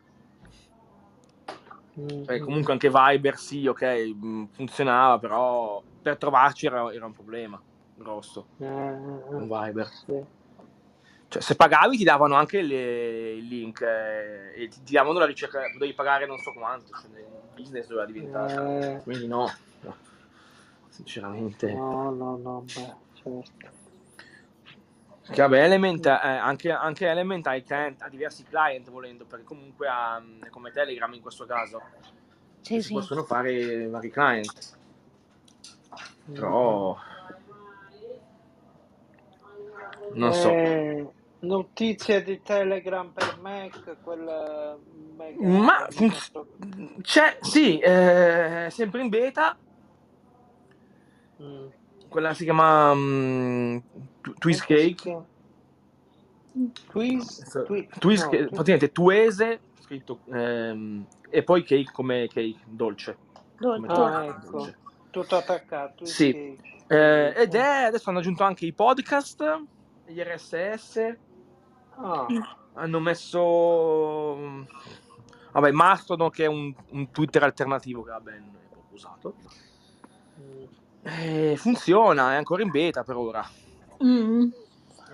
Mm, 2.00 2.24
Cioè, 2.24 2.40
comunque 2.40 2.74
anche 2.74 2.90
Viber 2.90 3.38
sì, 3.38 3.68
ok, 3.68 3.82
mh, 3.84 4.44
funzionava, 4.52 5.20
però 5.20 5.82
per 6.02 6.18
trovarci 6.18 6.66
era, 6.66 6.92
era 6.92 7.06
un 7.06 7.14
problema 7.14 7.62
grosso 7.96 8.48
eh, 8.58 8.66
eh, 8.66 9.22
con 9.30 9.42
Viber. 9.48 9.88
sì. 9.88 10.24
Cioè, 11.32 11.42
se 11.42 11.56
pagavi 11.56 11.96
ti 11.96 12.04
davano 12.04 12.36
anche 12.36 12.62
le- 12.62 13.32
il 13.36 13.48
link 13.48 13.80
eh, 13.80 14.52
e 14.54 14.68
ti, 14.68 14.84
ti 14.84 14.92
davano 14.92 15.18
la 15.18 15.26
ricerca, 15.26 15.62
dovevi 15.72 15.94
pagare 15.94 16.26
non 16.26 16.38
so 16.40 16.52
quanto, 16.52 16.92
cioè, 16.92 17.10
il 17.10 17.26
business 17.56 17.88
doveva 17.88 18.06
diventare. 18.06 18.98
Eh, 18.98 19.02
Quindi 19.02 19.28
no, 19.28 19.50
no. 19.80 19.96
sinceramente. 20.90 21.72
no, 21.72 22.12
no, 22.12 22.36
no, 22.36 22.66
beh, 22.66 22.96
certo. 23.14 23.80
Che 25.22 25.42
vabbè, 25.42 25.64
Element, 25.64 26.06
eh, 26.06 26.10
anche, 26.10 26.70
anche 26.70 27.08
Element 27.08 27.48
ha, 27.48 27.56
i 27.56 27.64
client- 27.64 28.02
ha 28.02 28.10
diversi 28.10 28.44
client 28.44 28.90
volendo, 28.90 29.24
perché 29.24 29.46
comunque 29.46 29.88
ha, 29.88 30.22
è 30.44 30.50
come 30.50 30.72
Telegram 30.72 31.14
in 31.14 31.22
questo 31.22 31.46
caso, 31.46 31.82
Sì, 32.60 32.82
si 32.82 32.88
sì. 32.88 32.94
possono 32.94 33.24
fare 33.24 33.88
vari 33.88 34.12
client. 34.12 34.78
Però 36.34 36.98
non 40.14 40.34
so. 40.34 40.50
Eh, 40.50 41.10
notizie 41.42 42.24
di 42.24 42.42
Telegram 42.42 43.10
per 43.12 43.38
Mac, 43.42 43.98
quella 44.04 44.78
mega 45.18 45.48
Ma 45.48 45.88
funz- 45.90 46.32
c'è, 47.02 47.38
sì, 47.42 47.80
eh, 47.80 48.68
sempre 48.70 49.02
in 49.02 49.10
beta, 49.10 49.58
Mm. 51.42 51.68
quella 52.08 52.34
si 52.36 52.44
chiama 52.44 52.94
mm, 52.94 53.78
Tu- 54.22 54.34
Twist 54.36 54.66
Cake. 54.66 55.22
Quiz? 56.92 57.64
Twi- 57.66 57.88
Twist 57.98 58.26
no, 58.26 58.30
praticamente 58.30 58.92
Tuese, 58.92 59.60
scritto, 59.80 60.20
ehm, 60.32 61.06
e 61.30 61.44
poi 61.44 61.64
cake 61.64 61.92
come 61.92 62.28
cake, 62.28 62.58
dolce. 62.66 63.18
Dolce. 63.58 63.88
Come 63.88 63.88
Ah, 63.88 63.96
dolce, 63.96 64.26
ecco. 64.30 64.52
dolce. 64.58 64.78
Tutto 65.10 65.36
attaccato. 65.38 65.96
Twist 66.04 66.14
Sì. 66.14 66.32
Cake. 66.32 66.70
Eh, 66.88 67.34
ed 67.42 67.56
è, 67.56 67.84
adesso 67.86 68.10
hanno 68.10 68.20
aggiunto 68.20 68.44
anche 68.44 68.66
i 68.66 68.74
podcast, 68.74 69.64
gli 70.08 70.20
RSS, 70.20 71.16
Ah, 71.98 72.26
hanno 72.74 73.00
messo, 73.00 74.36
mm, 74.38 74.64
vabbè, 75.52 75.72
Mastodon 75.72 76.30
che 76.30 76.46
è 76.46 76.48
un, 76.48 76.74
un 76.92 77.12
Twitter 77.12 77.44
alternativo 77.44 78.04
che 78.04 78.12
va 78.12 78.20
ben 78.20 78.52
poco 78.70 78.94
usato. 78.94 79.36
mm. 80.40 80.64
Eh, 81.04 81.56
funziona, 81.58 82.34
è 82.34 82.36
ancora 82.36 82.62
in 82.64 82.70
beta 82.70 83.04
per 83.04 83.16
ora. 83.16 83.44
Mm. 84.04 84.44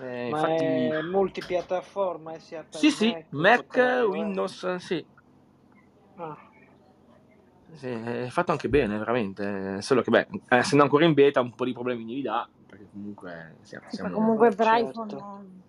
Eh, 0.00 0.28
Ma 0.30 0.38
infatti, 0.38 0.64
è 0.64 1.02
multipiattaforma, 1.02 2.32
è 2.32 2.38
sia 2.38 2.62
per 2.62 2.80
sì, 2.80 2.90
sì, 2.90 3.06
Mac, 3.30 3.76
Mac? 3.76 4.06
Windows, 4.08 4.76
sì. 4.76 5.04
Ah, 6.16 6.36
Sì, 7.74 7.86
è 7.88 8.28
fatto 8.30 8.52
anche 8.52 8.68
bene, 8.68 8.96
veramente. 8.98 9.80
Solo 9.82 10.02
che, 10.02 10.10
beh, 10.10 10.26
eh, 10.48 10.56
essendo 10.56 10.84
ancora 10.84 11.04
in 11.04 11.14
beta, 11.14 11.40
un 11.40 11.54
po' 11.54 11.64
di 11.64 11.72
problemi 11.72 12.04
li 12.04 12.22
dà. 12.22 12.48
Perché 12.66 12.88
comunque 12.90 13.56
siamo. 13.62 13.86
Siamo- 13.88 14.14
comunque 14.14 14.54
per 14.54 14.66
Certo. 14.66 15.00
iPhone 15.02 15.62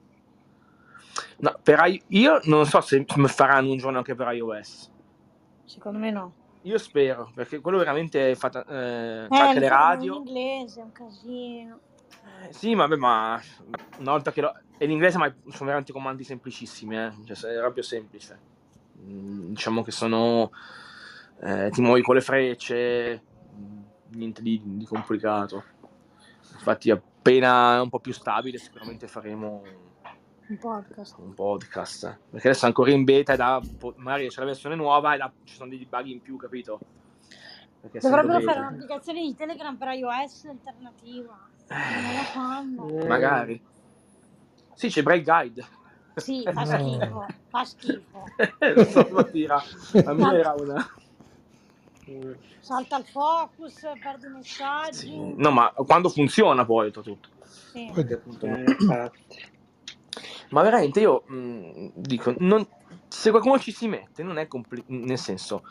no. 1.40 1.60
Per 1.62 1.80
i- 1.88 2.02
io 2.08 2.40
non 2.46 2.66
so 2.66 2.82
se 2.82 3.04
faranno 3.28 3.72
un 3.72 3.78
giorno 3.78 3.98
anche 3.98 4.16
per 4.16 4.32
iOS. 4.34 4.92
secondo 5.66 6.00
me 6.00 6.10
no. 6.12 6.34
io 6.64 6.78
spero, 6.78 7.32
perché 7.34 7.60
quello 7.60 7.78
veramente 7.78 8.32
è 8.32 8.36
fatta, 8.36 8.66
eh, 8.66 8.76
Eh, 8.76 9.28
le 9.28 9.28
fanno 9.30 9.54
in 9.60 9.70
radio. 9.70 10.16
inglese, 10.16 10.80
è 10.82 10.84
un 10.84 10.92
casino. 10.92 11.80
Eh, 12.42 12.54
sì, 12.54 12.74
vabbè, 12.74 12.96
ma 12.96 13.40
una 14.00 14.12
volta 14.12 14.32
che 14.32 14.42
lo... 14.42 14.54
è 14.78 14.84
in 14.84 14.92
inglese, 14.92 15.18
ma 15.18 15.28
sono 15.48 15.66
veramente 15.66 15.92
comandi 15.94 16.24
semplicissimi, 16.24 16.98
eh. 16.98 17.12
Cioè, 17.26 17.52
è 17.52 17.60
proprio 17.60 17.84
semplice. 17.84 18.40
Mm, 19.02 19.50
diciamo 19.50 19.84
che 19.84 19.92
sono... 19.92 20.52
eh, 21.42 21.70
ti 21.72 21.82
muovi 21.82 22.02
con 22.02 22.16
le 22.16 22.22
frecce, 22.22 23.22
mm, 23.56 23.82
niente 24.16 24.42
di, 24.42 24.60
di 24.64 24.86
complicato. 24.86 25.64
Infatti, 26.54 26.92
appena 26.92 27.78
è 27.78 27.82
un 27.82 27.90
po' 27.90 28.00
più 28.00 28.12
stabile, 28.14 28.58
sicuramente 28.58 29.08
faremo 29.08 29.62
Un 30.50 30.58
podcast. 30.58 31.16
un 31.20 31.34
podcast. 31.36 32.04
eh. 32.06 32.18
Perché 32.32 32.48
adesso 32.50 32.66
è 32.66 32.68
ancora 32.68 32.92
in 32.92 33.04
beta 33.04 33.34
e 33.34 33.36
da, 33.38 33.62
magari 33.98 34.28
c'è 34.30 34.40
la 34.40 34.48
versione 34.48 34.76
nuova 34.76 35.14
e 35.14 35.18
da- 35.18 35.32
ci 35.44 35.54
sono 35.56 35.70
dei 35.70 35.86
bug 35.88 36.06
in 36.08 36.22
più, 36.22 36.38
capito? 36.38 36.80
Perché 37.82 38.00
Dovrebbero 38.00 38.40
fare 38.42 38.60
un'applicazione 38.60 39.22
di 39.22 39.36
Telegram 39.36 39.76
per 39.78 39.90
iOS 39.90 40.46
alternativa. 40.46 41.48
Eh, 41.68 43.06
Magari. 43.08 43.62
Sì, 44.74 44.90
c'è 44.90 45.04
Break 45.04 45.24
Guide. 45.24 45.66
Sì, 46.16 46.44
fa 46.52 46.66
schifo. 46.66 47.26
Fa 47.50 47.64
schifo. 47.66 48.24
Lo 48.74 48.84
so, 48.86 49.08
Mattia. 49.12 49.62
A 50.06 50.14
me 50.14 50.34
era 50.38 50.56
una... 50.58 50.94
Salta 52.60 52.98
il 52.98 53.06
focus, 53.06 53.82
perdi 54.02 54.26
i 54.26 54.30
messaggi. 54.30 54.98
Sì. 54.98 55.34
No, 55.38 55.52
ma 55.52 55.72
quando 55.76 56.10
funziona 56.10 56.66
poi 56.66 56.92
tutto. 56.92 57.18
Sì. 57.44 57.86
Poi- 57.86 57.94
Perché 57.94 58.14
appunto 58.16 58.46
eh. 58.48 59.12
Ma 60.50 60.62
veramente 60.64 61.00
io 61.00 61.24
mh, 61.28 61.92
dico, 61.96 62.34
non- 62.40 62.68
se 63.08 63.30
qualcuno 63.30 63.60
ci 63.60 63.72
si 63.72 63.88
mette, 63.88 64.24
non 64.24 64.38
è 64.38 64.48
complicato, 64.48 64.92
nel 64.94 65.18
senso, 65.18 65.64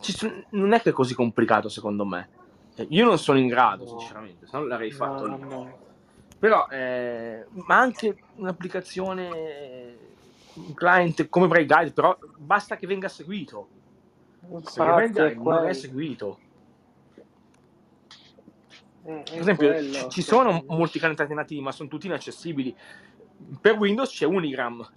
ci 0.00 0.14
non 0.50 0.72
è 0.72 0.80
che 0.80 0.90
è 0.90 0.92
così 0.92 1.14
complicato 1.14 1.68
secondo 1.68 2.04
me. 2.04 2.28
Eh, 2.76 2.86
Io 2.90 3.04
non 3.04 3.18
sono 3.18 3.38
in 3.38 3.46
grado, 3.46 3.84
No. 3.84 3.98
sinceramente, 3.98 4.46
se 4.46 4.56
no 4.56 4.64
l'avrei 4.66 4.90
fatto. 4.90 5.26
No, 5.26 5.36
lì. 5.36 5.42
no. 5.42 5.78
Però, 6.38 6.66
eh, 6.68 7.46
ma 7.52 7.78
anche 7.78 8.16
un'applicazione, 8.36 9.96
un 10.54 10.74
client 10.74 11.28
come 11.28 11.46
Break 11.46 11.66
Guide, 11.72 11.92
però 11.92 12.16
basta 12.36 12.76
che 12.76 12.86
venga 12.86 13.08
seguito. 13.08 13.68
Infatti 14.50 15.12
Guide 15.12 15.34
non 15.36 15.66
è 15.66 15.72
seguito. 15.72 16.38
Eh, 19.06 19.22
Per 19.30 19.38
esempio, 19.38 19.68
quello, 19.68 19.94
ci, 19.94 20.10
ci 20.10 20.22
sono 20.22 20.64
molti 20.68 20.98
client 20.98 21.20
alternativi, 21.20 21.60
ma 21.60 21.72
sono 21.72 21.88
tutti 21.88 22.06
inaccessibili. 22.06 22.74
Per 23.60 23.76
Windows 23.78 24.10
c'è 24.10 24.26
Unigram, 24.26 24.88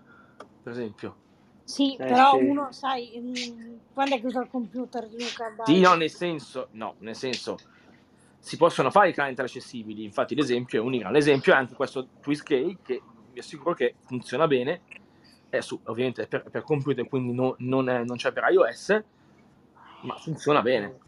per 0.64 0.72
esempio. 0.72 1.16
Sì, 1.64 1.96
Eh, 1.96 2.06
però 2.06 2.38
sì. 2.38 2.44
uno, 2.46 2.72
sai, 2.72 3.12
mm, 3.18 3.76
quando 3.94 4.16
è 4.16 4.20
che 4.22 4.26
usa 4.28 4.42
il 4.42 4.50
computer, 4.50 5.04
Luca? 5.12 5.50
Dai. 5.56 5.76
Sì, 5.76 5.82
no, 5.82 5.96
nel 5.96 6.10
senso, 6.10 6.70
no, 6.72 6.96
nel 7.00 7.16
senso, 7.16 7.58
si 8.40 8.56
possono 8.56 8.90
fare 8.90 9.10
i 9.10 9.14
client 9.14 9.40
accessibili. 9.40 10.04
Infatti, 10.04 10.34
l'esempio 10.34 10.82
è 10.82 10.84
Unigram. 10.86 11.12
L'esempio 11.12 11.54
è 11.54 11.58
anche 11.58 11.76
questo 11.76 12.08
TwistK, 12.22 12.78
che 12.82 13.02
vi 13.34 13.40
assicuro 13.40 13.74
che 13.74 13.96
funziona 14.06 14.48
bene. 14.48 14.82
È 15.50 15.60
su, 15.60 15.80
ovviamente 15.86 16.24
è 16.24 16.28
per, 16.28 16.44
per 16.50 16.64
computer, 16.64 17.08
quindi 17.08 17.34
no- 17.34 17.56
non, 17.60 17.90
è- 17.90 18.04
non 18.04 18.18
c'è 18.18 18.32
per 18.32 18.46
iOS, 18.50 19.04
ma 20.02 20.16
funziona 20.18 20.62
bene. 20.62 21.00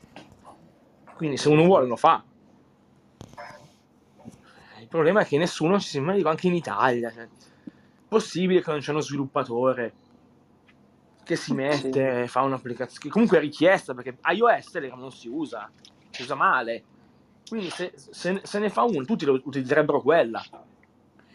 Quindi, 1.16 1.38
se 1.38 1.48
uno 1.50 1.64
vuole, 1.64 1.88
lo 1.88 1.96
fa. 1.96 2.24
Il 4.90 4.96
problema 4.96 5.22
è 5.22 5.26
che 5.26 5.38
nessuno 5.38 5.80
ci 5.80 5.88
si 5.88 6.00
ma 6.00 6.14
dico 6.14 6.30
anche 6.30 6.48
in 6.48 6.56
Italia. 6.56 7.12
Cioè, 7.12 7.28
possibile 8.08 8.64
che 8.64 8.72
non 8.72 8.80
c'è 8.80 8.90
uno 8.90 9.02
sviluppatore 9.02 9.94
che 11.24 11.36
si 11.36 11.54
mette, 11.54 12.28
fa 12.28 12.42
un'applicazione 12.42 13.00
che 13.02 13.10
comunque 13.10 13.38
è 13.38 13.40
richiesta 13.40 13.94
perché 13.94 14.18
iOS 14.34 14.72
Telegram 14.72 15.00
non 15.00 15.12
si 15.12 15.28
usa, 15.28 15.70
si 16.10 16.24
usa 16.24 16.34
male. 16.34 16.84
Quindi 17.48 17.70
se, 17.70 17.94
se- 17.96 18.42
se 18.44 18.58
ne 18.58 18.70
fa 18.72 18.82
uno, 18.82 19.06
tutti 19.06 19.26
lo 19.26 19.34
utilizzerebbero 19.34 20.02
quella. 20.02 20.44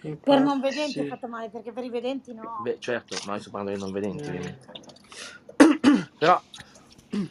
Per 0.01 0.41
non 0.41 0.61
vedenti 0.61 0.99
è 0.99 1.03
Sì. 1.03 1.09
fatto 1.09 1.29
male, 1.29 1.49
perché 1.49 1.71
per 1.71 1.85
i 1.85 1.91
vedenti 1.91 2.35
no. 2.35 2.59
Beh, 2.61 2.79
certo, 2.81 3.17
ma 3.27 3.35
io 3.35 3.41
sto 3.41 3.51
parlando 3.51 3.79
dei 3.79 3.81
non 3.81 3.93
vedenti, 3.93 4.29
ovviamente. 4.29 4.67
Però, 6.19 6.43
Eh, 7.11 7.31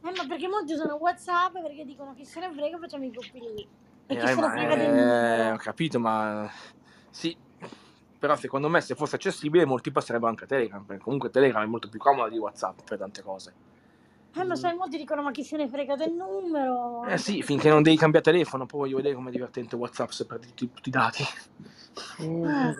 ma 0.00 0.26
perché 0.26 0.48
molti 0.48 0.72
usano 0.72 0.94
WhatsApp 0.94 1.52
perché 1.60 1.84
dicono 1.84 2.14
chi 2.14 2.24
se 2.24 2.40
ne 2.40 2.50
frega 2.54 2.78
facciamo 2.78 3.04
i 3.04 3.10
gruppi 3.10 3.38
lì. 3.38 3.68
E 4.10 4.16
chi 4.16 4.24
eh, 4.24 4.26
se 4.28 4.34
ne 4.34 4.40
ma, 4.40 4.50
frega 4.50 4.74
del 4.74 4.84
eh, 4.86 4.88
numero. 4.90 5.54
ho 5.54 5.56
capito, 5.58 6.00
ma 6.00 6.50
sì. 7.10 7.36
Però 8.18 8.34
secondo 8.34 8.68
me 8.68 8.80
se 8.80 8.94
fosse 8.96 9.14
accessibile 9.14 9.64
molti 9.64 9.92
passerebbero 9.92 10.28
anche 10.30 10.44
a 10.44 10.46
Telegram, 10.48 10.82
perché 10.82 11.02
comunque 11.02 11.30
Telegram 11.30 11.62
è 11.62 11.66
molto 11.66 11.88
più 11.88 12.00
comoda 12.00 12.28
di 12.28 12.38
WhatsApp 12.38 12.80
per 12.84 12.98
tante 12.98 13.22
cose. 13.22 13.52
Eh, 14.34 14.44
ma 14.44 14.56
sai, 14.56 14.74
molti 14.76 14.96
dicono 14.96 15.22
ma 15.22 15.30
chi 15.30 15.44
se 15.44 15.56
ne 15.56 15.68
frega 15.68 15.94
del 15.94 16.12
numero. 16.12 17.04
Eh 17.04 17.16
sì, 17.18 17.42
finché 17.42 17.68
non 17.70 17.82
devi 17.82 17.96
cambiare 17.96 18.24
telefono, 18.24 18.66
poi 18.66 18.80
voglio 18.80 18.96
vedere 18.96 19.14
com'è 19.14 19.30
divertente 19.30 19.76
WhatsApp 19.76 20.10
se 20.10 20.26
perdi 20.26 20.48
tutti, 20.48 20.70
tutti 20.74 20.88
i 20.88 20.92
dati. 20.92 21.24
Mm, 22.22 22.44
Eh. 22.44 22.76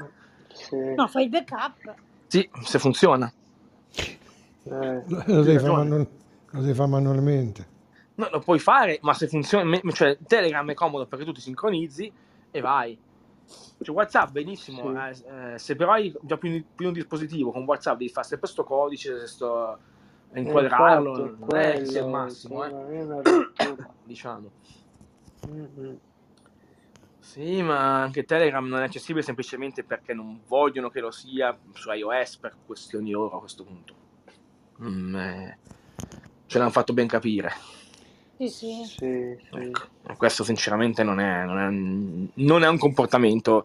sì. 0.52 0.76
No, 0.96 1.06
fai 1.08 1.24
il 1.24 1.30
backup. 1.30 1.94
Sì, 2.26 2.48
se 2.64 2.78
funziona. 2.78 3.32
Eh, 3.94 4.12
Lo 4.64 5.02
devi, 5.06 5.24
fare 5.24 5.44
ragione. 5.54 5.88
manu- 5.88 6.08
lo 6.50 6.60
devi 6.60 6.74
fare 6.74 6.88
manualmente. 6.88 7.66
No, 8.18 8.28
lo 8.32 8.40
puoi 8.40 8.58
fare, 8.58 8.98
ma 9.02 9.14
se 9.14 9.28
funziona, 9.28 9.78
cioè 9.92 10.18
Telegram 10.26 10.68
è 10.68 10.74
comodo 10.74 11.06
perché 11.06 11.24
tu 11.24 11.30
ti 11.30 11.40
sincronizzi 11.40 12.12
e 12.50 12.60
vai. 12.60 12.98
Cioè, 13.80 13.94
WhatsApp 13.94 14.30
benissimo, 14.30 14.92
Sì. 15.12 15.22
eh, 15.24 15.52
eh, 15.52 15.58
se 15.58 15.76
però 15.76 15.92
hai 15.92 16.12
già 16.22 16.36
più, 16.36 16.64
più 16.74 16.88
un 16.88 16.92
dispositivo 16.94 17.52
con 17.52 17.62
WhatsApp 17.62 17.96
devi 17.98 18.10
fare 18.10 18.26
sempre 18.26 18.48
sto 18.48 18.64
codice, 18.64 19.24
sto 19.28 19.56
a 19.56 19.78
inquadrarlo, 20.34 21.26
infatti, 21.26 21.52
non 21.52 21.60
è 21.60 21.76
il 21.76 22.06
massimo, 22.08 22.64
eh, 22.64 23.06
diciamo. 24.02 24.50
Sì, 27.20 27.62
ma 27.62 28.02
anche 28.02 28.24
Telegram 28.24 28.66
non 28.66 28.80
è 28.80 28.84
accessibile 28.84 29.22
semplicemente 29.22 29.84
perché 29.84 30.12
non 30.12 30.40
vogliono 30.48 30.90
che 30.90 30.98
lo 30.98 31.12
sia 31.12 31.56
su 31.72 31.92
iOS 31.92 32.36
per 32.38 32.56
questioni 32.66 33.12
loro 33.12 33.36
a 33.36 33.38
questo 33.38 33.62
punto. 33.62 33.94
Mm, 34.82 35.14
eh, 35.14 35.58
ce 36.46 36.58
l'hanno 36.58 36.70
fatto 36.70 36.92
ben 36.92 37.06
capire. 37.06 37.76
Sì, 38.38 38.48
sì. 38.48 38.84
Sì, 38.84 39.36
sì. 39.50 39.56
Ecco, 39.58 39.88
questo 40.16 40.44
sinceramente 40.44 41.02
non 41.02 41.18
è, 41.20 41.44
non 41.44 41.58
è 41.58 41.66
un, 41.66 42.26
non 42.34 42.62
è 42.62 42.68
un 42.68 42.78
comportamento 42.78 43.64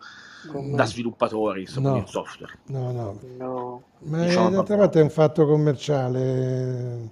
Come- 0.49 0.75
da 0.75 0.85
sviluppatori, 0.85 1.65
No. 1.77 1.95
in 1.97 2.07
software. 2.07 2.53
No, 2.67 2.91
no. 2.91 3.19
No. 3.37 3.83
Ma 3.99 4.25
Diciamo 4.25 4.49
d'altra 4.49 4.75
parte 4.77 4.99
è 4.99 5.03
un 5.03 5.09
fatto 5.11 5.45
commerciale. 5.45 7.09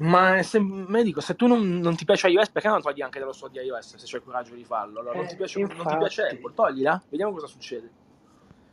Ma 0.00 0.42
se, 0.42 0.60
me 0.60 1.02
dico, 1.02 1.20
se 1.20 1.34
tu 1.34 1.46
non, 1.46 1.78
non 1.78 1.96
ti 1.96 2.04
piace 2.04 2.28
iOS, 2.28 2.50
perché 2.50 2.68
non 2.68 2.80
togli 2.82 3.00
anche 3.02 3.18
dallo 3.18 3.32
store 3.32 3.52
di 3.52 3.58
iOS 3.58 3.96
se 3.96 4.06
c'hai 4.06 4.20
il 4.20 4.24
coraggio 4.24 4.54
di 4.54 4.64
farlo? 4.64 5.00
Allora, 5.00 5.16
non, 5.16 5.24
Eh, 5.24 5.28
ti 5.28 5.36
piace, 5.36 5.60
non 5.60 5.68
ti 5.86 5.96
piace 5.96 6.22
Apple, 6.22 6.52
toglila, 6.54 7.02
vediamo 7.08 7.32
cosa 7.32 7.46
succede. 7.46 7.90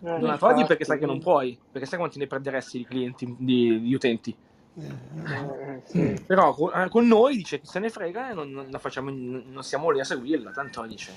Eh, 0.02 0.10
Non 0.10 0.22
la 0.22 0.38
togli 0.38 0.66
perché 0.66 0.84
sai 0.84 1.00
che 1.00 1.06
non 1.06 1.20
puoi, 1.20 1.58
perché 1.72 1.88
sai 1.88 1.98
quanti 1.98 2.20
ne 2.20 2.28
perderesti 2.28 2.78
di 2.80 2.86
clienti, 2.86 3.36
di, 3.40 3.82
di 3.82 3.94
utenti. 3.94 4.36
Eh, 4.78 5.82
sì. 5.86 6.24
Però 6.26 6.54
con, 6.54 6.72
eh, 6.74 6.90
con 6.90 7.08
noi 7.08 7.38
dice 7.38 7.62
che 7.62 7.66
se 7.66 7.80
ne 7.80 7.90
frega 7.90 8.32
e 8.32 8.34
non, 8.34 8.52
non 8.52 8.70
la 8.70 8.80
facciamo, 8.80 9.10
non 9.10 9.64
siamo 9.64 9.90
lì 9.90 10.00
a 10.00 10.04
seguirla, 10.04 10.52
tanto 10.52 10.86
dice 10.86 11.14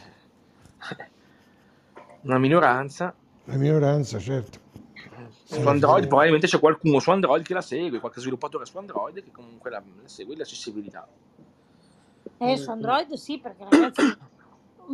una 2.22 2.38
minoranza. 2.38 3.12
La 3.44 3.56
minoranza, 3.56 4.18
certo. 4.18 4.66
Su 5.42 5.66
Android 5.66 6.06
probabilmente 6.06 6.46
c'è 6.46 6.60
qualcuno 6.60 7.00
su 7.00 7.10
Android 7.10 7.44
che 7.44 7.54
la 7.54 7.62
segue, 7.62 8.00
qualche 8.00 8.20
sviluppatore 8.20 8.66
su 8.66 8.76
Android 8.76 9.22
che 9.22 9.30
comunque 9.32 9.70
la, 9.70 9.78
la 9.78 10.08
segue 10.08 10.36
l'accessibilità. 10.36 11.08
Eh, 12.38 12.56
su 12.56 12.70
Android 12.70 13.12
sì, 13.14 13.38
perché 13.38 13.64
ragazzi, 13.68 14.16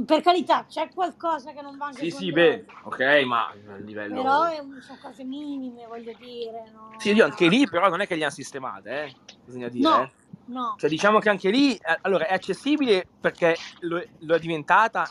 per 0.05 0.21
carità, 0.23 0.65
c'è 0.67 0.89
qualcosa 0.93 1.53
che 1.53 1.63
non 1.63 1.77
va 1.77 1.87
anche 1.87 2.01
Sì, 2.01 2.11
sì, 2.11 2.33
beh, 2.33 2.65
ok, 2.85 3.23
ma 3.25 3.47
a 3.49 3.77
livello... 3.77 4.15
Però 4.17 4.45
è 4.45 4.59
un- 4.59 4.81
sono 4.81 4.99
cose 5.01 5.25
minime, 5.25 5.87
voglio 5.87 6.13
dire. 6.19 6.71
No? 6.73 6.93
Sì, 6.99 7.13
io 7.13 7.25
anche 7.25 7.49
lì 7.49 7.69
però 7.69 7.89
non 7.89 8.01
è 8.01 8.07
che 8.07 8.15
li 8.17 8.23
hanno 8.23 8.33
sistemate, 8.33 9.05
eh, 9.05 9.15
bisogna 9.45 9.69
dire. 9.69 9.89
No, 9.89 10.03
eh. 10.03 10.13
no. 10.47 10.75
Cioè 10.79 10.91
diciamo 10.91 11.19
che 11.21 11.29
anche 11.29 11.51
lì, 11.51 11.75
eh, 11.75 11.99
allora, 12.03 12.27
è 12.27 12.35
accessibile 12.35 13.07
perché 13.21 13.57
lo, 13.81 14.03
lo 14.21 14.35
è 14.35 14.39
diventata, 14.39 15.09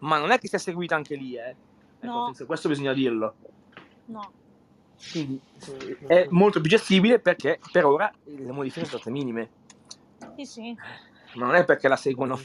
ma 0.00 0.18
non 0.18 0.30
è 0.30 0.38
che 0.38 0.48
sia 0.48 0.58
seguita 0.58 0.94
anche 0.94 1.14
lì, 1.14 1.36
eh. 1.36 1.56
Ecco, 2.00 2.06
No. 2.06 2.34
questo 2.46 2.68
bisogna 2.68 2.92
dirlo. 2.92 3.36
No. 4.06 4.32
Quindi 5.10 5.40
è 6.06 6.26
molto 6.30 6.60
più 6.60 6.70
gestibile 6.70 7.20
perché 7.20 7.58
per 7.70 7.84
ora 7.84 8.10
le 8.24 8.50
modifiche 8.52 8.86
sono 8.86 8.98
state 8.98 9.10
minime, 9.10 9.50
Sì, 10.36 10.44
sì. 10.44 10.76
ma 11.34 11.46
non 11.46 11.54
è 11.54 11.64
perché 11.64 11.88
la 11.88 11.96
seguono. 11.96 12.38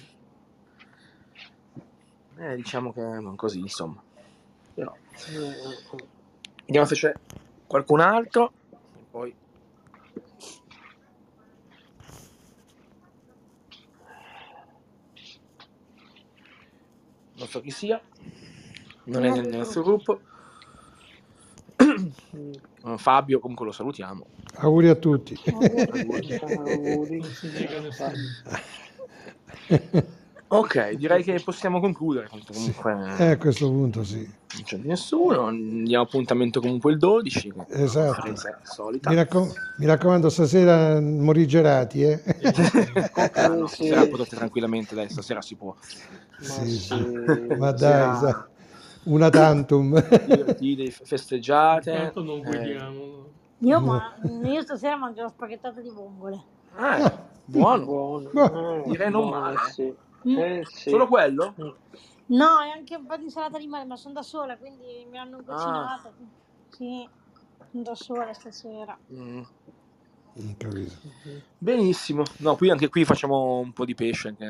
Eh, 2.37 2.55
diciamo 2.55 2.91
che 2.93 3.01
è 3.01 3.35
così, 3.35 3.59
insomma. 3.59 4.01
Però, 4.73 4.95
vediamo 6.65 6.87
se 6.87 6.95
c'è 6.95 7.13
qualcun 7.67 7.99
altro. 7.99 8.51
e 8.71 9.05
Poi... 9.09 9.35
Non 17.35 17.47
so 17.47 17.61
chi 17.61 17.71
sia, 17.71 17.99
non 19.05 19.25
è 19.25 19.31
nel 19.31 19.57
nostro 19.57 19.81
gruppo. 19.81 20.21
Eh, 21.77 22.97
Fabio, 22.97 23.39
comunque 23.39 23.65
lo 23.65 23.71
salutiamo. 23.71 24.25
Auguri 24.55 24.89
a 24.89 24.95
tutti. 24.95 25.37
Auguri. 25.45 27.19
Non 27.19 27.91
Ok, 30.53 30.91
direi 30.95 31.23
che 31.23 31.39
possiamo 31.41 31.79
concludere. 31.79 32.27
Comunque 32.45 33.15
Eh, 33.19 33.31
a 33.31 33.37
questo 33.37 33.69
punto 33.69 34.03
sì. 34.03 34.17
non 34.17 34.63
c'è 34.63 34.75
nessuno. 34.77 35.49
Diamo 35.49 36.03
appuntamento 36.03 36.59
comunque 36.59 36.91
il 36.91 36.97
12. 36.97 37.53
che 37.53 37.63
è 37.69 37.81
Esatto. 37.83 38.33
Mi, 39.03 39.15
raccom- 39.15 39.53
mi 39.77 39.85
raccomando, 39.85 40.27
stasera 40.27 40.99
morigerati, 40.99 42.03
eh? 42.03 42.21
Ah, 43.33 43.47
no, 43.47 43.65
Sì, 43.67 43.75
stasera 43.75 44.01
sì. 44.03 44.09
potete 44.09 44.35
tranquillamente, 44.35 44.93
dai, 44.93 45.07
stasera 45.09 45.41
si 45.41 45.55
può 45.55 45.73
Ma 45.73 46.45
Sì, 46.45 46.69
sì, 46.69 46.79
sì. 46.79 47.55
Ma 47.57 47.71
dai, 47.71 48.15
sa- 48.17 48.49
una 49.03 49.29
tantum. 49.29 49.93
divertire, 50.25 50.91
festeggiate. 50.91 51.93
Tanto 51.93 52.23
non 52.23 52.45
eh. 52.53 52.77
Io, 53.59 53.79
ma, 53.79 54.15
io 54.43 54.61
stasera 54.63 54.97
mangio 54.97 55.21
la 55.21 55.29
spaghettata 55.29 55.79
di 55.79 55.89
vongole. 55.89 56.43
eh, 56.77 57.11
buono. 57.45 57.85
buono. 57.85 58.29
Ma- 58.33 58.81
Direi 58.85 59.09
non 59.09 59.29
male. 59.29 59.57
sì. 59.71 59.93
Mm. 60.27 60.37
Eh, 60.37 60.65
sì. 60.65 60.89
Solo 60.89 61.07
quello? 61.07 61.55
Mm. 61.61 61.69
No, 62.27 62.61
e 62.61 62.69
anche 62.69 62.95
un 62.95 63.05
po' 63.05 63.17
di 63.17 63.23
insalata 63.23 63.57
di 63.57 63.67
mare, 63.67 63.85
ma 63.85 63.95
sono 63.97 64.13
da 64.13 64.21
sola, 64.21 64.57
quindi 64.57 65.05
mi 65.09 65.17
hanno 65.17 65.37
Ah, 65.37 65.43
cucinato. 65.99 66.13
Sì, 66.69 67.07
sono 67.71 67.83
da 67.83 67.95
sola 67.95 68.33
stasera. 68.33 68.97
mm, 69.11 69.41
capito. 70.57 70.95
benissimo. 71.57 72.23
No, 72.39 72.55
qui 72.55 72.69
anche 72.69 72.87
qui 72.89 73.03
facciamo 73.03 73.59
un 73.59 73.73
po' 73.73 73.85
di 73.85 73.95
pesce 73.95 74.29
anche 74.29 74.45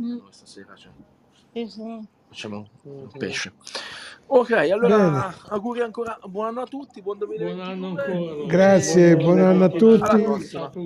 Mm. 0.00 0.18
stasera. 0.30 0.74
cioè, 0.74 0.92
Sì, 1.52 1.66
sì. 1.68 2.08
Facciamo 2.32 2.66
un 2.84 3.02
Mhm. 3.02 3.18
pesce. 3.18 3.52
Ok, 4.26 4.50
allora 4.52 4.96
Bene. 4.96 5.34
auguri 5.50 5.80
ancora, 5.82 6.18
buon 6.24 6.46
anno 6.48 6.62
a 6.62 6.66
tutti, 6.66 7.02
buon 7.02 7.18
Buon 7.18 7.60
anno 7.60 7.92
2022. 7.92 8.28
ancora. 8.30 8.46
Grazie, 8.46 9.16
buon 9.16 9.38
anno 9.40 9.64
a 9.64 9.68
tutti. 9.68 10.22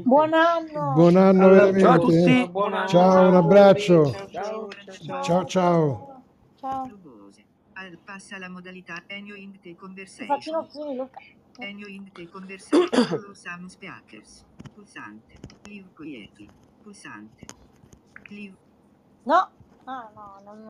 Buon 0.03 0.33
anno! 0.35 0.93
Buon 0.95 1.17
anno 1.17 1.47
Alla 1.47 1.57
Ciao 1.59 1.69
a 1.69 1.71
veramente. 1.73 1.99
tutti. 1.99 2.49
Buon 2.51 2.75
anno. 2.75 2.89
Ciao, 2.89 3.29
un 3.29 3.35
abbraccio. 3.37 4.11
Ciao, 4.11 4.29
ciao, 4.29 4.69
ciao. 4.89 5.23
Ciao 5.23 5.45
ciao. 5.47 6.15
Passa 8.05 8.39
la 8.39 8.49
modalità 8.49 9.05
Enio 9.07 9.37
in 9.37 9.53
the 9.53 9.59
Ti 9.61 9.75
faccio 9.75 9.75
i 9.75 9.77
conversation. 9.77 10.55
nocchieri, 10.57 10.97
Luca. 10.97 11.21
Enio 11.59 11.87
in 11.87 12.11
the 12.13 12.29
conversation. 12.29 13.35
Some 13.35 13.69
speakers. 13.71 14.45
Pulsante. 14.75 15.35
Live 15.69 15.91
quietly. 15.95 16.49
Pulsante. 16.83 17.45
Live 18.31 18.57
No, 19.25 19.51
ah, 19.85 20.11
no, 20.15 20.41
non 20.45 20.63